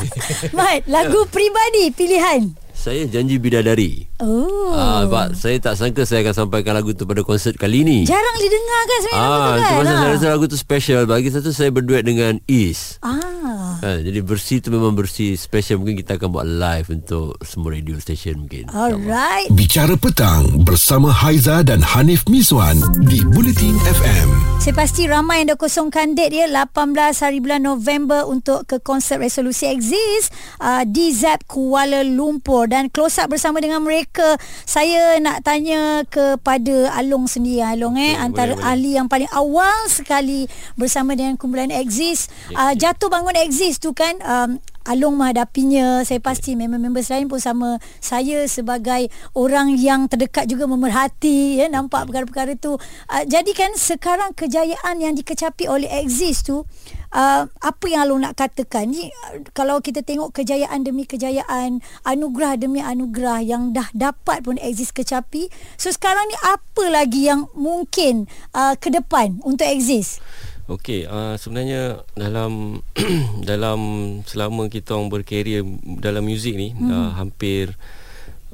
Mat, 0.57 0.81
lagu 0.85 1.29
peribadi 1.29 1.89
pilihan. 1.91 2.41
saya 2.71 3.03
janji 3.05 3.35
bidadari. 3.35 4.07
Oh. 4.17 4.58
Ah, 4.79 5.03
sebab 5.03 5.27
saya 5.33 5.57
tak 5.59 5.75
sangka 5.75 6.03
saya 6.03 6.23
akan 6.23 6.35
sampaikan 6.37 6.71
lagu 6.73 6.91
tu 6.91 7.03
pada 7.03 7.19
konsert 7.21 7.53
kali 7.53 7.83
ni. 7.83 8.07
Jarang 8.07 8.37
didengar 8.37 8.81
kan 8.81 8.99
sebenarnya 9.01 9.27
lagu 9.27 9.35
Ah, 9.35 9.43
tu 9.43 9.59
itu 9.59 9.67
kan? 9.67 9.83
Ah. 9.83 9.99
saya 9.99 10.09
rasa 10.09 10.27
lagu 10.29 10.45
tu 10.47 10.57
special. 10.57 11.01
Bagi 11.03 11.29
satu 11.29 11.51
saya 11.51 11.69
berduet 11.69 12.01
dengan 12.01 12.39
Is. 12.45 12.95
Ah. 13.01 13.68
Ha, 13.79 14.01
jadi 14.01 14.19
bersih 14.19 14.57
tu 14.59 14.73
memang 14.73 14.97
bersih 14.97 15.37
special 15.37 15.79
mungkin 15.79 16.01
kita 16.01 16.17
akan 16.17 16.29
buat 16.33 16.47
live 16.47 16.87
untuk 16.89 17.37
semua 17.45 17.77
radio 17.77 17.95
station 18.01 18.43
mungkin. 18.43 18.65
Alright. 18.73 19.53
Bicara 19.53 19.93
petang 19.95 20.65
bersama 20.65 21.13
Haiza 21.13 21.61
dan 21.61 21.85
Hanif 21.85 22.25
Miswan 22.25 22.81
di 23.05 23.21
Bulletin 23.21 23.77
FM. 23.85 24.27
Saya 24.59 24.75
pasti 24.75 25.07
ramai 25.07 25.45
yang 25.45 25.55
dah 25.55 25.59
kosongkan 25.59 26.17
date 26.17 26.35
dia 26.35 26.45
18 26.49 26.95
hari 27.23 27.39
bulan 27.39 27.63
November 27.63 28.27
untuk 28.27 28.67
ke 28.67 28.81
konsert 28.81 29.23
Resolusi 29.23 29.69
Exist 29.71 30.33
uh, 30.59 30.83
di 30.83 31.15
ZEP 31.15 31.47
Kuala 31.47 32.03
Lumpur 32.03 32.67
dan 32.67 32.91
close 32.91 33.21
up 33.21 33.31
bersama 33.31 33.61
dengan 33.61 33.85
mereka. 33.85 34.35
Saya 34.65 35.15
nak 35.21 35.45
tanya 35.45 36.03
kepada 36.09 36.91
Along 36.97 37.29
sendiri 37.29 37.61
Along 37.61 37.95
eh 37.95 38.17
Okey, 38.17 38.23
antara 38.25 38.51
boleh, 38.57 38.63
boleh. 38.65 38.73
ahli 38.73 38.91
yang 38.97 39.07
paling 39.07 39.31
awal 39.31 39.77
sekali 39.87 40.49
bersama 40.73 41.13
dengan 41.13 41.37
kumpulan 41.37 41.69
Exist 41.69 42.33
uh, 42.51 42.73
jatuh 42.73 43.07
bangun 43.07 43.37
Exist 43.37 43.68
tu 43.77 43.93
kan 43.93 44.17
um, 44.25 44.57
Along 44.89 45.21
menghadapinya 45.21 46.01
Saya 46.01 46.17
pasti 46.17 46.57
member-members 46.57 47.13
lain 47.13 47.29
pun 47.29 47.37
sama. 47.37 47.77
Saya 48.01 48.49
sebagai 48.49 49.11
orang 49.37 49.77
yang 49.77 50.09
terdekat 50.09 50.49
juga 50.49 50.65
memerhati 50.65 51.61
ya 51.61 51.69
Nampak 51.69 52.09
perkara-perkara 52.09 52.57
tu. 52.57 52.79
Uh, 53.05 53.23
Jadi 53.29 53.53
kan 53.53 53.75
sekarang 53.77 54.33
kejayaan 54.33 54.97
yang 54.97 55.13
dikecapi 55.13 55.69
oleh 55.69 55.85
Exist 56.01 56.49
tu 56.49 56.65
uh, 57.13 57.43
Apa 57.45 57.85
yang 57.85 58.09
Along 58.09 58.25
nak 58.25 58.39
katakan? 58.39 58.89
Ni 58.89 59.11
uh, 59.11 59.45
Kalau 59.53 59.77
kita 59.83 60.01
tengok 60.01 60.33
kejayaan 60.33 60.81
demi 60.81 61.05
kejayaan 61.05 61.85
Anugerah 62.07 62.57
demi 62.57 62.81
anugerah 62.81 63.45
Yang 63.45 63.63
dah 63.77 63.89
dapat 63.93 64.41
pun 64.41 64.57
Exist 64.57 64.97
kecapi 64.97 65.51
So 65.77 65.93
sekarang 65.93 66.25
ni 66.31 66.37
apa 66.41 66.83
lagi 66.89 67.29
yang 67.29 67.45
mungkin 67.53 68.25
uh, 68.57 68.73
ke 68.73 68.89
depan 68.89 69.37
untuk 69.45 69.69
Exist 69.69 70.23
Okey, 70.69 71.09
uh, 71.09 71.33
sebenarnya 71.33 72.05
dalam 72.13 72.85
dalam 73.49 73.79
selama 74.21 74.69
kita 74.69 74.93
orang 74.93 75.09
berkarier 75.09 75.65
dalam 75.97 76.29
muzik 76.29 76.53
ni 76.53 76.77
hmm. 76.77 76.85
dah 76.85 77.17
hampir 77.17 77.73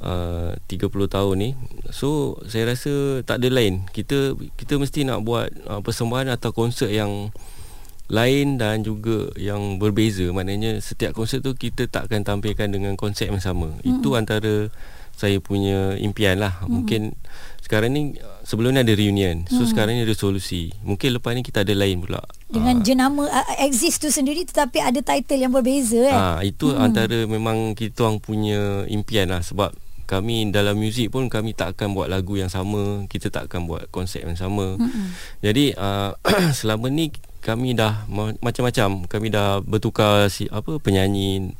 uh, 0.00 0.56
30 0.64 0.88
tahun 1.12 1.34
ni. 1.36 1.50
So, 1.92 2.40
saya 2.48 2.72
rasa 2.72 3.20
tak 3.20 3.44
ada 3.44 3.52
lain. 3.52 3.84
Kita 3.92 4.32
kita 4.56 4.80
mesti 4.80 5.04
nak 5.04 5.28
buat 5.28 5.52
uh, 5.68 5.84
persembahan 5.84 6.32
atau 6.32 6.56
konsert 6.56 6.88
yang 6.88 7.36
lain 8.08 8.56
dan 8.56 8.80
juga 8.80 9.28
yang 9.36 9.76
berbeza. 9.76 10.24
Maknanya 10.32 10.80
setiap 10.80 11.12
konsert 11.12 11.44
tu 11.44 11.52
kita 11.52 11.84
tak 11.84 12.08
akan 12.08 12.24
tampilkan 12.24 12.72
dengan 12.72 12.96
konsep 12.96 13.28
yang 13.28 13.44
sama. 13.44 13.76
Hmm. 13.76 14.00
Itu 14.00 14.16
antara 14.16 14.72
saya 15.16 15.40
punya 15.40 15.96
impian 15.96 16.36
lah. 16.36 16.60
Hmm. 16.60 16.80
Mungkin 16.80 17.16
sekarang 17.64 17.96
ni 17.96 18.14
sebelum 18.46 18.76
ni 18.76 18.84
ada 18.84 18.94
reunion. 18.94 19.48
So 19.50 19.64
hmm. 19.64 19.70
sekarang 19.72 19.92
ni 19.98 20.06
ada 20.06 20.14
solusi. 20.14 20.70
Mungkin 20.84 21.18
lepas 21.18 21.34
ni 21.34 21.42
kita 21.42 21.64
ada 21.64 21.74
lain 21.74 22.04
pula. 22.04 22.22
dengan 22.46 22.78
jenama 22.78 23.26
uh, 23.26 23.58
exist 23.58 23.98
tu 23.98 24.08
sendiri 24.12 24.46
tetapi 24.46 24.78
ada 24.78 25.02
title 25.02 25.42
yang 25.42 25.50
berbeza 25.50 25.98
kan. 26.06 26.14
Ah 26.14 26.38
itu 26.46 26.70
hmm. 26.70 26.78
antara 26.78 27.18
memang 27.26 27.74
kita 27.74 28.06
orang 28.06 28.22
punya 28.22 28.86
impian 28.86 29.34
lah 29.34 29.42
sebab 29.42 29.74
kami 30.06 30.54
dalam 30.54 30.78
muzik 30.78 31.10
pun 31.10 31.26
kami 31.26 31.50
tak 31.52 31.74
akan 31.74 31.98
buat 31.98 32.06
lagu 32.06 32.38
yang 32.38 32.46
sama, 32.46 33.10
kita 33.10 33.26
tak 33.28 33.50
akan 33.50 33.66
buat 33.66 33.90
konsep 33.90 34.22
yang 34.22 34.38
sama. 34.38 34.78
Hmm. 34.78 35.10
Jadi 35.42 35.74
uh, 35.74 36.14
selama 36.62 36.86
ni 36.86 37.10
kami 37.42 37.74
dah 37.74 38.06
ma- 38.06 38.38
macam-macam, 38.38 39.10
kami 39.10 39.34
dah 39.34 39.58
bertukar 39.66 40.30
si 40.30 40.46
apa 40.50 40.78
penyanyi, 40.78 41.50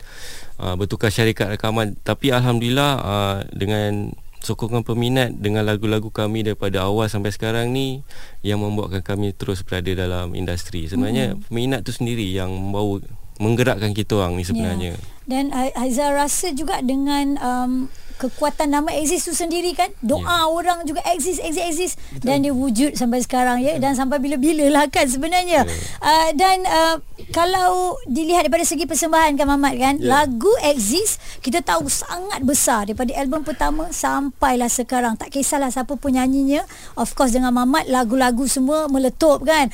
uh, 0.61 0.75
bertukar 0.77 1.13
syarikat 1.13 1.53
rakaman 1.57 1.97
tapi 2.05 2.33
alhamdulillah 2.33 2.93
uh, 3.01 3.39
dengan 3.53 4.13
sokongan 4.47 4.87
peminat 4.87 5.35
dengan 5.35 5.67
lagu-lagu 5.67 6.07
kami 6.07 6.47
daripada 6.47 6.87
awal 6.87 7.11
sampai 7.11 7.35
sekarang 7.35 7.75
ni 7.75 8.07
yang 8.47 8.63
membuatkan 8.63 9.03
kami 9.03 9.35
terus 9.35 9.67
berada 9.67 9.91
dalam 9.91 10.39
industri. 10.39 10.87
Sebenarnya 10.87 11.35
hmm. 11.35 11.51
peminat 11.51 11.83
tu 11.83 11.91
sendiri 11.91 12.23
yang 12.31 12.55
membawa 12.55 13.03
menggerakkan 13.43 13.91
kita 13.91 14.23
orang 14.23 14.39
ni 14.39 14.47
sebenarnya. 14.47 14.95
Ya. 14.95 14.99
Dan 15.27 15.51
Aizah 15.53 16.15
rasa 16.15 16.55
juga 16.55 16.79
dengan 16.81 17.35
um, 17.43 17.73
kekuatan 18.17 18.73
nama 18.73 18.89
exist 18.97 19.29
tu 19.29 19.35
sendiri 19.37 19.77
kan 19.77 19.93
doa 20.01 20.25
Ya. 20.25 20.49
orang 20.49 20.89
juga 20.89 21.05
exist 21.13 21.37
exist 21.45 21.67
exist 21.69 21.95
dan 22.25 22.41
dia 22.41 22.55
wujud 22.55 22.97
sampai 22.97 23.21
sekarang 23.21 23.61
ya 23.61 23.77
dan 23.77 23.93
sampai 23.93 24.17
bila-bila 24.17 24.73
lah 24.73 24.85
kan 24.89 25.05
sebenarnya 25.05 25.69
Ya. 25.69 25.77
uh, 26.01 26.31
dan 26.33 26.65
uh, 26.65 26.97
kalau 27.35 27.99
dilihat 28.07 28.47
daripada 28.47 28.63
segi 28.63 28.87
persembahan 28.87 29.35
kan 29.35 29.47
Mamat 29.51 29.75
kan 29.75 29.95
yeah. 29.99 30.07
lagu 30.07 30.51
exist 30.63 31.19
kita 31.43 31.59
tahu 31.63 31.91
sangat 31.91 32.43
besar 32.47 32.87
daripada 32.87 33.15
album 33.19 33.43
pertama 33.43 33.91
sampailah 33.91 34.71
sekarang. 34.71 35.19
Tak 35.19 35.35
kisahlah 35.35 35.71
siapa 35.71 35.99
pun 35.99 36.15
nyanyinya 36.15 36.63
of 36.95 37.11
course 37.19 37.35
dengan 37.35 37.51
Mamat 37.51 37.91
lagu-lagu 37.91 38.47
semua 38.47 38.87
meletup 38.87 39.43
kan 39.43 39.71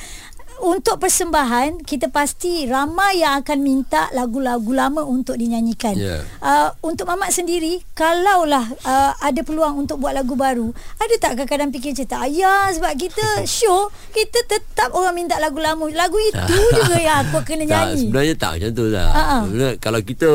untuk 0.63 0.95
persembahan 0.95 1.83
kita 1.83 2.07
pasti 2.07 2.63
ramai 2.63 3.19
yang 3.19 3.43
akan 3.43 3.59
minta 3.59 4.07
lagu-lagu 4.15 4.71
lama 4.71 5.03
untuk 5.03 5.35
dinyanyikan. 5.35 5.91
Ya. 5.99 6.23
Uh, 6.39 6.71
untuk 6.79 7.03
Mamat 7.03 7.35
sendiri 7.35 7.83
kalaulah 7.91 8.63
uh, 8.87 9.11
ada 9.19 9.43
peluang 9.43 9.83
untuk 9.83 9.99
buat 9.99 10.15
lagu 10.15 10.39
baru, 10.39 10.71
ada 10.97 11.13
tak 11.19 11.35
kadang-kadang 11.35 11.69
fikir 11.75 11.91
tak 12.07 12.31
ayah 12.31 12.71
sebab 12.71 12.95
kita 12.95 13.43
show 13.59 13.91
kita 14.15 14.39
tetap 14.47 14.95
orang 14.95 15.11
minta 15.19 15.35
lagu 15.43 15.59
lama. 15.59 15.83
Lagu 15.91 16.15
itu 16.15 16.57
juga 16.79 16.95
yang 16.95 17.27
aku 17.27 17.43
kena 17.43 17.67
Tak, 17.67 17.71
nyanyi. 17.91 17.99
sebenarnya 18.07 18.35
tak 18.39 18.51
macam 18.55 18.71
tu 18.71 18.85
lah. 18.87 19.09
Sebenarnya 19.43 19.71
kalau 19.83 19.99
kita 19.99 20.29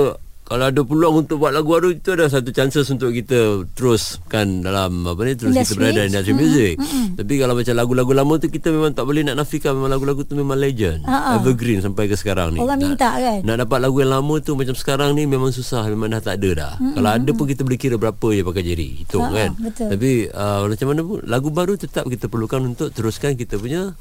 kalau 0.48 0.64
ada 0.64 0.80
peluang 0.80 1.14
untuk 1.22 1.37
buat 1.38 1.52
lagu 1.52 1.68
baru 1.68 1.92
itu 1.92 2.08
ada 2.11 2.24
satu 2.26 2.48
chances 2.50 2.88
untuk 2.88 3.12
kita 3.12 3.68
teruskan 3.76 4.61
dalam 4.61 5.04
apa 5.04 5.20
ni 5.22 5.37
terus 5.37 5.52
Industri. 5.52 5.68
kita 5.68 5.78
berada 5.78 6.00
di 6.00 6.08
industri 6.08 6.32
muzik. 6.32 6.74
Tapi 7.14 7.34
kalau 7.37 7.52
macam 7.52 7.74
lagu-lagu 7.74 8.12
lama 8.14 8.34
tu 8.34 8.48
kita 8.48 8.68
memang 8.68 8.90
tak 8.90 9.04
boleh 9.04 9.22
nak 9.22 9.37
nafikan 9.37 9.76
memang 9.76 9.90
lagu-lagu 9.90 10.22
tu 10.22 10.32
memang 10.32 10.56
legend. 10.56 11.04
Ha-ha. 11.04 11.37
Evergreen 11.37 11.78
sampai 11.78 12.08
ke 12.08 12.16
sekarang 12.16 12.56
ni. 12.56 12.58
Orang 12.58 12.74
Nak- 12.74 12.88
minta 12.88 13.11
kan? 13.12 13.38
Nak 13.40 13.56
dapat 13.61 13.78
lagu 13.78 13.96
yang 13.98 14.11
lama 14.11 14.34
tu 14.38 14.52
macam 14.52 14.72
sekarang 14.72 15.12
ni 15.12 15.24
memang 15.24 15.50
susah 15.50 15.84
memang 15.84 16.08
dah 16.11 16.22
tak 16.22 16.40
ada 16.40 16.50
dah. 16.56 16.72
Kalau 16.96 17.11
ada 17.12 17.30
pun 17.30 17.44
kita 17.44 17.61
boleh 17.61 17.76
kira 17.76 17.94
berapa 17.94 18.28
je 18.30 18.40
pakai 18.42 18.62
jari. 18.64 18.88
Hitung 18.98 19.22
Ha-ha, 19.22 19.37
kan. 19.37 19.50
betul. 19.61 19.88
Tapi 19.92 20.11
uh, 20.28 20.61
macam 20.66 20.87
mana 20.87 21.00
pun 21.02 21.18
lagu 21.22 21.48
baru 21.50 21.76
tetap 21.76 22.04
kita 22.04 22.24
perlukan 22.26 22.64
untuk 22.66 22.88
teruskan 22.88 23.37
kita 23.37 23.54
punya 23.54 23.92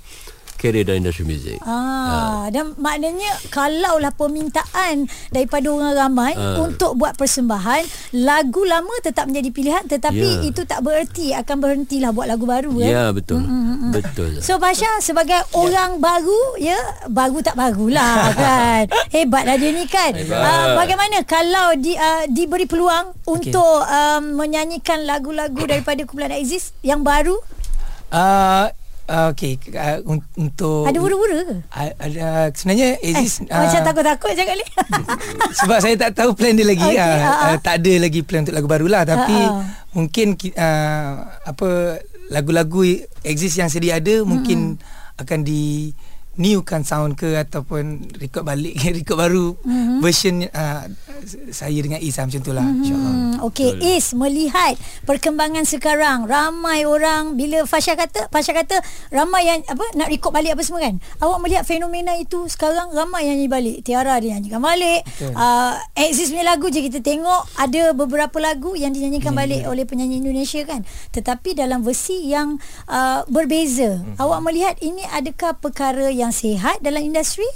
career 0.58 0.84
dalam 0.84 1.00
industri 1.00 1.24
muzik. 1.24 1.58
Ah, 1.62 2.50
dan 2.50 2.74
maknanya 2.76 3.30
kalaulah 3.48 4.12
permintaan 4.12 5.06
daripada 5.30 5.68
orang 5.68 5.94
ramai 5.94 6.34
Ah. 6.34 6.60
untuk 6.60 6.94
buat 6.94 7.14
persembahan, 7.14 7.86
lagu 8.14 8.62
lama 8.62 8.92
tetap 9.00 9.26
menjadi 9.26 9.50
pilihan 9.50 9.84
tetapi 9.86 10.42
Ya. 10.42 10.44
itu 10.44 10.62
tak 10.64 10.82
bererti 10.82 11.32
akan 11.32 11.56
berhentilah 11.58 12.10
buat 12.10 12.26
lagu 12.26 12.44
baru 12.44 12.74
kan. 12.76 12.90
Ya 12.90 13.04
betul. 13.10 13.46
Betul. 13.88 14.42
So 14.42 14.58
Pasha 14.58 14.90
sebagai 15.00 15.38
orang 15.54 15.98
baru 15.98 16.58
ya 16.58 16.76
baru 17.08 17.40
tak 17.40 17.54
barulah 17.54 18.34
kan. 18.36 18.84
Hebatlah 19.10 19.56
dia 19.56 19.72
ni 19.72 19.86
kan. 19.86 20.18
Uh, 20.18 20.76
bagaimana 20.76 21.22
kalau 21.24 21.76
di, 21.76 21.94
uh, 21.94 22.26
diberi 22.28 22.66
peluang 22.66 23.14
okay. 23.14 23.30
untuk 23.30 23.78
um, 23.86 24.36
menyanyikan 24.36 25.06
lagu-lagu 25.06 25.62
daripada 25.62 26.02
kumpulan 26.04 26.34
Exist 26.34 26.74
yang 26.82 27.02
baru 27.02 27.38
Uh, 28.08 28.72
uh, 29.08 29.32
okay 29.32 29.56
uh, 29.72 30.00
un- 30.06 30.28
untuk 30.36 30.86
ada 30.86 30.98
wura-wura 30.98 31.38
ke? 31.42 31.56
Uh, 31.66 31.92
ada 31.98 32.26
sebenarnya 32.52 32.96
Aziz 32.98 33.40
Eh, 33.40 33.48
macam 33.48 33.80
takut-takut 33.84 34.32
cakap 34.34 34.56
ni. 34.56 34.66
sebab 35.60 35.78
saya 35.80 35.96
tak 35.98 36.12
tahu 36.14 36.32
plan 36.32 36.54
dia 36.54 36.64
lagi 36.64 36.84
Okey, 36.84 36.96
okay, 36.96 37.20
uh, 37.20 37.24
ah, 37.24 37.34
ah. 37.34 37.48
uh, 37.50 37.58
tak 37.58 37.74
ada 37.80 37.94
lagi 37.98 38.20
plan 38.22 38.44
untuk 38.44 38.54
lagu 38.54 38.68
baru 38.68 38.88
lah 38.88 39.04
tapi 39.04 39.34
Ah, 39.34 39.50
ah. 39.50 39.64
mungkin 39.92 40.36
ki- 40.36 40.54
uh, 40.54 41.12
apa 41.44 41.70
lagu-lagu 42.28 42.84
exist 43.22 43.56
yang 43.56 43.68
sedia 43.68 43.98
ada 43.98 44.22
mungkin 44.22 44.76
akan 45.16 45.40
di 45.42 45.96
newkan 46.38 46.86
sound 46.86 47.18
ke 47.18 47.38
ataupun 47.38 48.14
record 48.22 48.46
balik 48.46 48.78
record 48.98 49.18
baru 49.18 49.46
mm-hmm. 49.58 50.00
version 50.00 50.46
uh, 50.54 50.86
saya 51.50 51.78
dengan 51.82 52.00
Isa 52.00 52.24
macam 52.24 52.42
tu 52.42 52.54
lah 52.54 52.64
insyaallah 52.64 53.28
Okey, 53.38 53.78
Is 53.98 54.18
melihat 54.18 54.74
perkembangan 55.06 55.62
sekarang 55.62 56.26
ramai 56.26 56.90
orang 56.90 57.38
bila 57.38 57.70
Fasha 57.70 57.94
kata 57.94 58.34
Fasha 58.34 58.50
kata 58.50 58.82
ramai 59.14 59.46
yang 59.46 59.62
apa 59.70 59.86
nak 59.94 60.10
record 60.10 60.34
balik 60.34 60.58
apa 60.58 60.64
semua 60.66 60.82
kan. 60.82 60.98
Awak 61.22 61.40
melihat 61.46 61.64
fenomena 61.64 62.18
itu 62.18 62.50
sekarang 62.50 62.90
ramai 62.98 63.30
yang 63.30 63.38
nyanyi 63.38 63.50
balik. 63.50 63.78
Tiara 63.86 64.18
dia 64.18 64.38
nyanyikan 64.38 64.62
balik. 64.62 65.06
Uh, 65.22 65.78
Exist 65.94 66.34
punya 66.34 66.46
lagu 66.50 66.66
je 66.74 66.82
kita 66.82 67.00
tengok 67.06 67.46
ada 67.62 67.94
beberapa 67.94 68.38
lagu 68.42 68.74
yang 68.74 68.90
dinyanyikan 68.90 69.38
balik 69.38 69.70
oleh 69.70 69.86
penyanyi 69.86 70.18
Indonesia 70.18 70.66
kan. 70.66 70.82
Tetapi 71.14 71.54
dalam 71.54 71.86
versi 71.86 72.26
yang 72.26 72.58
uh, 72.90 73.22
berbeza. 73.30 74.02
Awak 74.18 74.40
melihat 74.42 74.76
ini 74.82 75.06
adakah 75.14 75.62
perkara 75.62 76.10
yang 76.10 76.27
sihat 76.32 76.80
dalam 76.84 77.04
industri? 77.04 77.48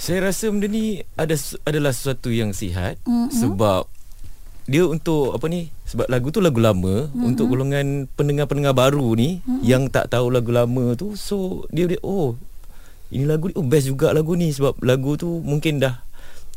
Saya 0.00 0.32
rasa 0.32 0.48
benda 0.48 0.64
ni 0.64 1.04
ada 1.16 1.36
adalah 1.68 1.92
sesuatu 1.92 2.32
yang 2.32 2.56
sihat 2.56 2.96
mm-hmm. 3.04 3.36
sebab 3.36 3.84
dia 4.70 4.86
untuk 4.86 5.34
apa 5.34 5.44
ni 5.50 5.68
sebab 5.84 6.06
lagu 6.08 6.32
tu 6.32 6.40
lagu 6.40 6.56
lama 6.62 7.10
mm-hmm. 7.10 7.26
untuk 7.26 7.52
golongan 7.52 8.08
pendengar-pendengar 8.16 8.72
baru 8.72 9.12
ni 9.12 9.44
mm-hmm. 9.44 9.60
yang 9.60 9.92
tak 9.92 10.08
tahu 10.08 10.32
lagu 10.32 10.54
lama 10.54 10.96
tu 10.96 11.18
so 11.20 11.68
dia 11.68 11.84
dia 11.84 12.00
oh 12.00 12.38
ini 13.10 13.26
lagu 13.26 13.50
ni 13.50 13.54
oh 13.58 13.66
best 13.66 13.90
juga 13.90 14.14
lagu 14.14 14.38
ni 14.38 14.54
sebab 14.54 14.78
lagu 14.80 15.18
tu 15.18 15.42
mungkin 15.42 15.82
dah 15.82 16.00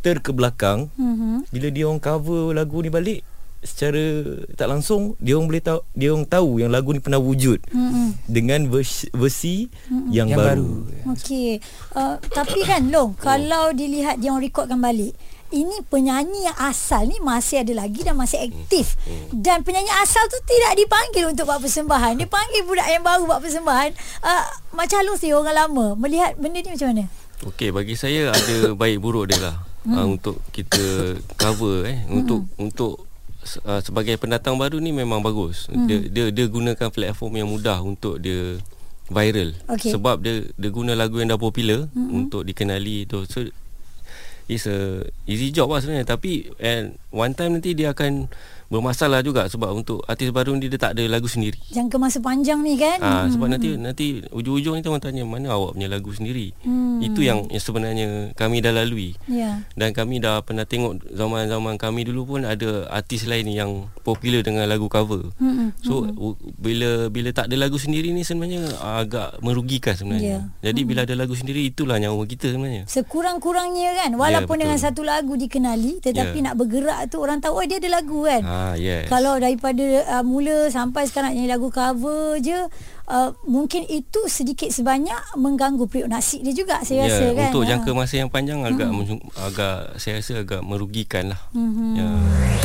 terkebelakang 0.03 0.91
Mhm. 0.99 1.47
bila 1.49 1.67
dia 1.71 1.87
orang 1.87 2.03
cover 2.03 2.51
lagu 2.51 2.83
ni 2.83 2.91
balik 2.91 3.23
secara 3.63 4.03
tak 4.53 4.67
langsung 4.67 5.15
dia 5.17 5.33
orang 5.33 5.47
boleh 5.47 5.63
tahu 5.63 5.79
dia 5.91 6.11
orang 6.11 6.27
tahu 6.27 6.49
yang 6.59 6.69
lagu 6.69 6.91
ni 6.91 6.99
pernah 6.99 7.17
wujud 7.17 7.63
Mhm. 7.71 8.27
dengan 8.27 8.67
versi, 8.67 9.07
versi 9.09 9.65
yang, 10.11 10.29
yang 10.29 10.39
baru. 10.39 10.69
baru 10.85 11.11
Okey. 11.15 11.63
Uh, 11.91 12.15
tapi 12.29 12.61
kan 12.63 12.87
Long, 12.87 13.15
kalau 13.15 13.71
dilihat 13.71 14.19
dia 14.19 14.29
orang 14.29 14.43
rekodkan 14.43 14.77
balik, 14.77 15.15
ini 15.49 15.85
penyanyi 15.85 16.45
yang 16.45 16.57
asal 16.57 17.05
ni 17.05 17.17
masih 17.19 17.61
ada 17.61 17.73
lagi 17.77 18.01
dan 18.01 18.17
masih 18.17 18.41
aktif. 18.41 18.97
Dan 19.29 19.61
penyanyi 19.61 19.93
asal 19.95 20.25
tu 20.25 20.41
tidak 20.43 20.73
dipanggil 20.75 21.29
untuk 21.29 21.45
buat 21.45 21.61
persembahan. 21.61 22.17
Dia 22.17 22.25
panggil 22.25 22.65
budak 22.65 22.89
yang 22.89 23.05
baru 23.05 23.29
buat 23.29 23.37
persembahan. 23.37 23.93
Uh, 24.19 24.45
macam 24.73 24.97
halus 24.99 25.21
dia 25.21 25.37
orang 25.37 25.53
lama. 25.53 25.93
Melihat 25.93 26.33
benda 26.35 26.57
ni 26.57 26.73
macam 26.73 26.89
mana? 26.89 27.05
Okey, 27.45 27.69
bagi 27.69 27.93
saya 27.93 28.33
ada 28.33 28.73
baik 28.73 28.97
buruk 28.97 29.29
dia 29.29 29.37
lah. 29.37 29.55
Hmm. 29.85 29.93
Uh, 29.93 30.07
untuk 30.15 30.39
kita 30.49 30.81
cover 31.35 31.83
eh 31.85 32.01
untuk 32.07 32.47
untuk 32.55 33.03
uh, 33.63 33.81
sebagai 33.83 34.15
pendatang 34.17 34.55
baru 34.57 34.79
ni 34.79 34.95
memang 34.95 35.19
bagus. 35.19 35.67
Hmm. 35.69 35.85
Dia 35.85 35.99
dia 36.09 36.25
dia 36.33 36.45
gunakan 36.47 36.89
platform 36.89 37.33
yang 37.39 37.49
mudah 37.49 37.79
untuk 37.83 38.17
dia 38.19 38.57
viral. 39.11 39.53
Okey. 39.69 39.91
Sebab 39.93 40.23
dia 40.23 40.47
dia 40.55 40.69
guna 40.71 40.95
lagu 40.95 41.19
yang 41.19 41.31
dah 41.31 41.39
popular 41.39 41.87
hmm. 41.91 42.09
untuk 42.09 42.47
dikenali 42.47 43.05
tu. 43.05 43.27
So 43.27 43.45
it's 44.47 44.67
a 44.67 45.07
easy 45.23 45.55
job 45.55 45.71
lah 45.71 45.79
sebenarnya 45.79 46.07
tapi 46.07 46.51
and 46.59 46.99
one 47.15 47.31
time 47.31 47.55
nanti 47.59 47.71
dia 47.71 47.95
akan 47.95 48.27
bermasalah 48.73 49.21
juga 49.21 49.45
sebab 49.45 49.69
untuk 49.69 50.01
artis 50.03 50.33
baru 50.33 50.57
ni 50.57 50.65
dia 50.65 50.81
tak 50.81 50.97
ada 50.97 51.05
lagu 51.05 51.29
sendiri. 51.29 51.61
Jangka 51.69 52.01
masa 52.01 52.17
panjang 52.17 52.65
ni 52.65 52.73
kan? 52.73 52.97
Ah 52.97 53.29
sebab 53.29 53.45
nanti 53.45 53.77
nanti 53.77 54.05
ujung-ujung 54.27 54.73
ni 54.73 54.81
orang 54.81 54.97
tanya 54.97 55.21
mana 55.21 55.53
awak 55.53 55.77
punya 55.77 55.85
lagu 55.85 56.09
sendiri. 56.09 56.57
Hmm. 56.65 56.97
Itu 56.97 57.21
yang, 57.21 57.45
yang 57.53 57.61
sebenarnya 57.61 58.07
kami 58.33 58.59
dah 58.59 58.73
lalui. 58.73 59.13
Ya. 59.29 59.61
Dan 59.77 59.93
kami 59.93 60.17
dah 60.17 60.41
pernah 60.41 60.65
tengok 60.65 61.05
zaman-zaman 61.05 61.77
kami 61.77 62.01
dulu 62.03 62.25
pun 62.25 62.41
ada 62.43 62.89
artis 62.89 63.29
lain 63.29 63.45
yang 63.45 63.71
popular 64.01 64.41
dengan 64.41 64.65
lagu 64.65 64.89
cover. 64.89 65.29
Hmm. 65.37 65.69
So 65.85 66.09
u- 66.09 66.39
bila 66.57 67.13
bila 67.13 67.29
tak 67.29 67.53
ada 67.53 67.61
lagu 67.61 67.77
sendiri 67.77 68.09
ni 68.09 68.25
sebenarnya 68.25 68.73
agak 68.81 69.37
merugikan 69.39 69.93
sebenarnya. 69.93 70.49
Ya. 70.57 70.71
Jadi 70.71 70.81
bila 70.81 71.05
ada 71.05 71.13
lagu 71.13 71.37
sendiri 71.37 71.69
itulah 71.69 72.01
nyawa 72.01 72.25
kita 72.25 72.49
sebenarnya. 72.49 72.89
Sekurang-kurangnya 72.89 74.01
kan 74.01 74.11
walaupun 74.17 74.55
Ya, 74.57 74.61
dengan 74.65 74.79
satu 74.79 75.03
lagu 75.03 75.35
dikenali 75.35 75.99
tetapi 75.99 76.39
Ya. 76.39 76.45
nak 76.47 76.55
bergerak 76.55 77.05
tu 77.07 77.19
orang 77.19 77.37
tahu 77.37 77.59
oh 77.59 77.65
dia 77.65 77.77
ada 77.77 77.89
lagu 77.91 78.23
kan. 78.23 78.41
Ah 78.63 78.75
yes. 78.79 79.11
Kalau 79.11 79.35
daripada 79.35 79.83
uh, 80.07 80.23
mula 80.23 80.71
sampai 80.71 81.03
sekarang 81.03 81.35
nyanyi 81.35 81.51
lagu 81.51 81.67
cover 81.67 82.39
je 82.39 82.55
uh, 83.11 83.29
mungkin 83.43 83.83
itu 83.91 84.23
sedikit 84.31 84.71
sebanyak 84.71 85.19
mengganggu 85.35 85.83
periuk 85.91 86.07
nasi 86.07 86.39
dia 86.39 86.55
juga 86.55 86.79
saya 86.87 87.11
rasa 87.11 87.25
kan. 87.35 87.43
Ya, 87.43 87.47
untuk 87.51 87.63
jangka 87.67 87.91
masa 87.91 88.13
yang 88.23 88.31
panjang 88.31 88.63
agak 88.63 88.87
hmm. 88.87 89.19
agak 89.43 89.77
saya 89.99 90.23
rasa 90.23 90.47
agak 90.47 90.61
merugikan 90.63 91.35
lah. 91.35 91.41
Hmm. 91.51 91.99
Ya. 91.99 92.09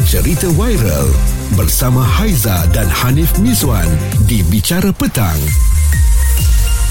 Cerita 0.06 0.46
viral 0.54 1.10
bersama 1.58 2.00
Haiza 2.06 2.62
dan 2.70 2.86
Hanif 2.86 3.34
Mizwan 3.42 3.88
di 4.30 4.46
Bicara 4.46 4.94
Petang. 4.94 5.38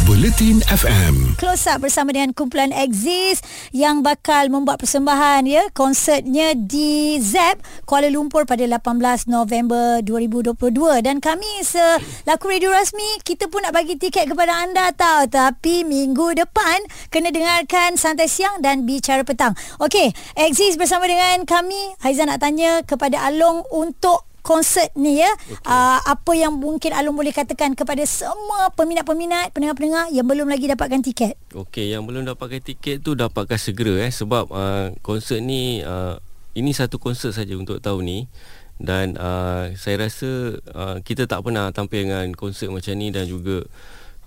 Buletin 0.08 0.64
FM. 0.72 1.36
Close 1.36 1.68
up 1.68 1.84
bersama 1.84 2.16
dengan 2.16 2.32
kumpulan 2.32 2.72
Exist 2.72 3.44
yang 3.76 4.08
bakal 4.08 4.48
membuat 4.48 4.80
persembahan 4.80 5.44
ya 5.44 5.68
konsertnya 5.76 6.56
di 6.56 7.20
ZEP 7.20 7.60
Kuala 7.84 8.08
Lumpur 8.08 8.48
pada 8.48 8.64
18 8.64 9.28
November 9.28 10.00
2022 10.00 11.04
dan 11.04 11.20
kami 11.20 11.60
selaku 11.60 12.46
radio 12.48 12.72
rasmi 12.72 13.20
kita 13.28 13.52
pun 13.52 13.68
nak 13.68 13.76
bagi 13.76 14.00
tiket 14.00 14.32
kepada 14.32 14.64
anda 14.64 14.96
tahu 14.96 15.28
tapi 15.28 15.84
minggu 15.84 16.40
depan 16.40 16.88
kena 17.12 17.28
dengarkan 17.28 18.00
Santai 18.00 18.32
Siang 18.32 18.64
dan 18.64 18.88
Bicara 18.88 19.28
Petang. 19.28 19.60
Okey, 19.84 20.16
Exist 20.40 20.80
bersama 20.80 21.04
dengan 21.12 21.44
kami 21.44 22.00
Haiza 22.00 22.24
nak 22.24 22.40
tanya 22.40 22.80
kepada 22.88 23.28
Along 23.28 23.68
untuk 23.76 24.24
konsert 24.48 24.88
ni 24.96 25.20
ya. 25.20 25.28
Okay. 25.28 25.68
uh, 25.68 26.00
apa 26.08 26.32
yang 26.32 26.56
mungkin 26.56 26.96
Alung 26.96 27.20
boleh 27.20 27.36
katakan 27.36 27.76
kepada 27.76 28.00
semua 28.08 28.72
peminat-peminat 28.72 29.52
pendengar-pendengar 29.52 30.08
yang 30.16 30.24
belum 30.24 30.48
lagi 30.48 30.72
dapatkan 30.72 31.04
tiket? 31.04 31.36
Okey, 31.52 31.92
yang 31.92 32.08
belum 32.08 32.24
dapatkan 32.24 32.64
tiket 32.64 33.04
tu 33.04 33.12
dapatkan 33.20 33.60
segera 33.60 34.08
eh. 34.08 34.12
Sebab 34.16 34.48
uh, 34.48 34.96
konsert 35.04 35.44
ni 35.44 35.84
uh, 35.84 36.16
ini 36.56 36.72
satu 36.72 36.96
konsert 36.96 37.36
saja 37.36 37.60
untuk 37.60 37.84
tahun 37.84 38.08
ni. 38.08 38.20
Dan 38.80 39.18
uh, 39.20 39.74
saya 39.76 40.08
rasa 40.08 40.62
uh, 40.72 41.02
kita 41.04 41.28
tak 41.28 41.44
pernah 41.44 41.74
tampil 41.76 42.08
dengan 42.08 42.32
konsert 42.38 42.72
macam 42.72 42.94
ni 42.96 43.12
dan 43.12 43.28
juga 43.28 43.66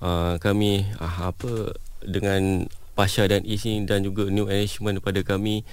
uh, 0.04 0.36
kami 0.42 0.84
uh, 1.00 1.30
apa 1.32 1.72
dengan 2.04 2.66
Pasha 3.00 3.24
dan 3.24 3.40
Is 3.48 3.64
ni 3.64 3.80
dan 3.88 4.04
juga 4.04 4.28
new 4.28 4.44
arrangement 4.44 5.00
daripada 5.00 5.24
kami 5.24 5.64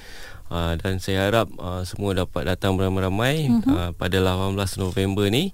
uh, 0.47 0.79
dan 0.79 1.03
saya 1.03 1.27
harap 1.27 1.51
uh, 1.59 1.83
semua 1.83 2.15
dapat 2.15 2.47
datang 2.47 2.79
beramai-ramai 2.79 3.51
uh-huh. 3.51 3.67
uh, 3.67 3.89
pada 3.91 4.23
18 4.23 4.55
November 4.79 5.27
ni 5.27 5.51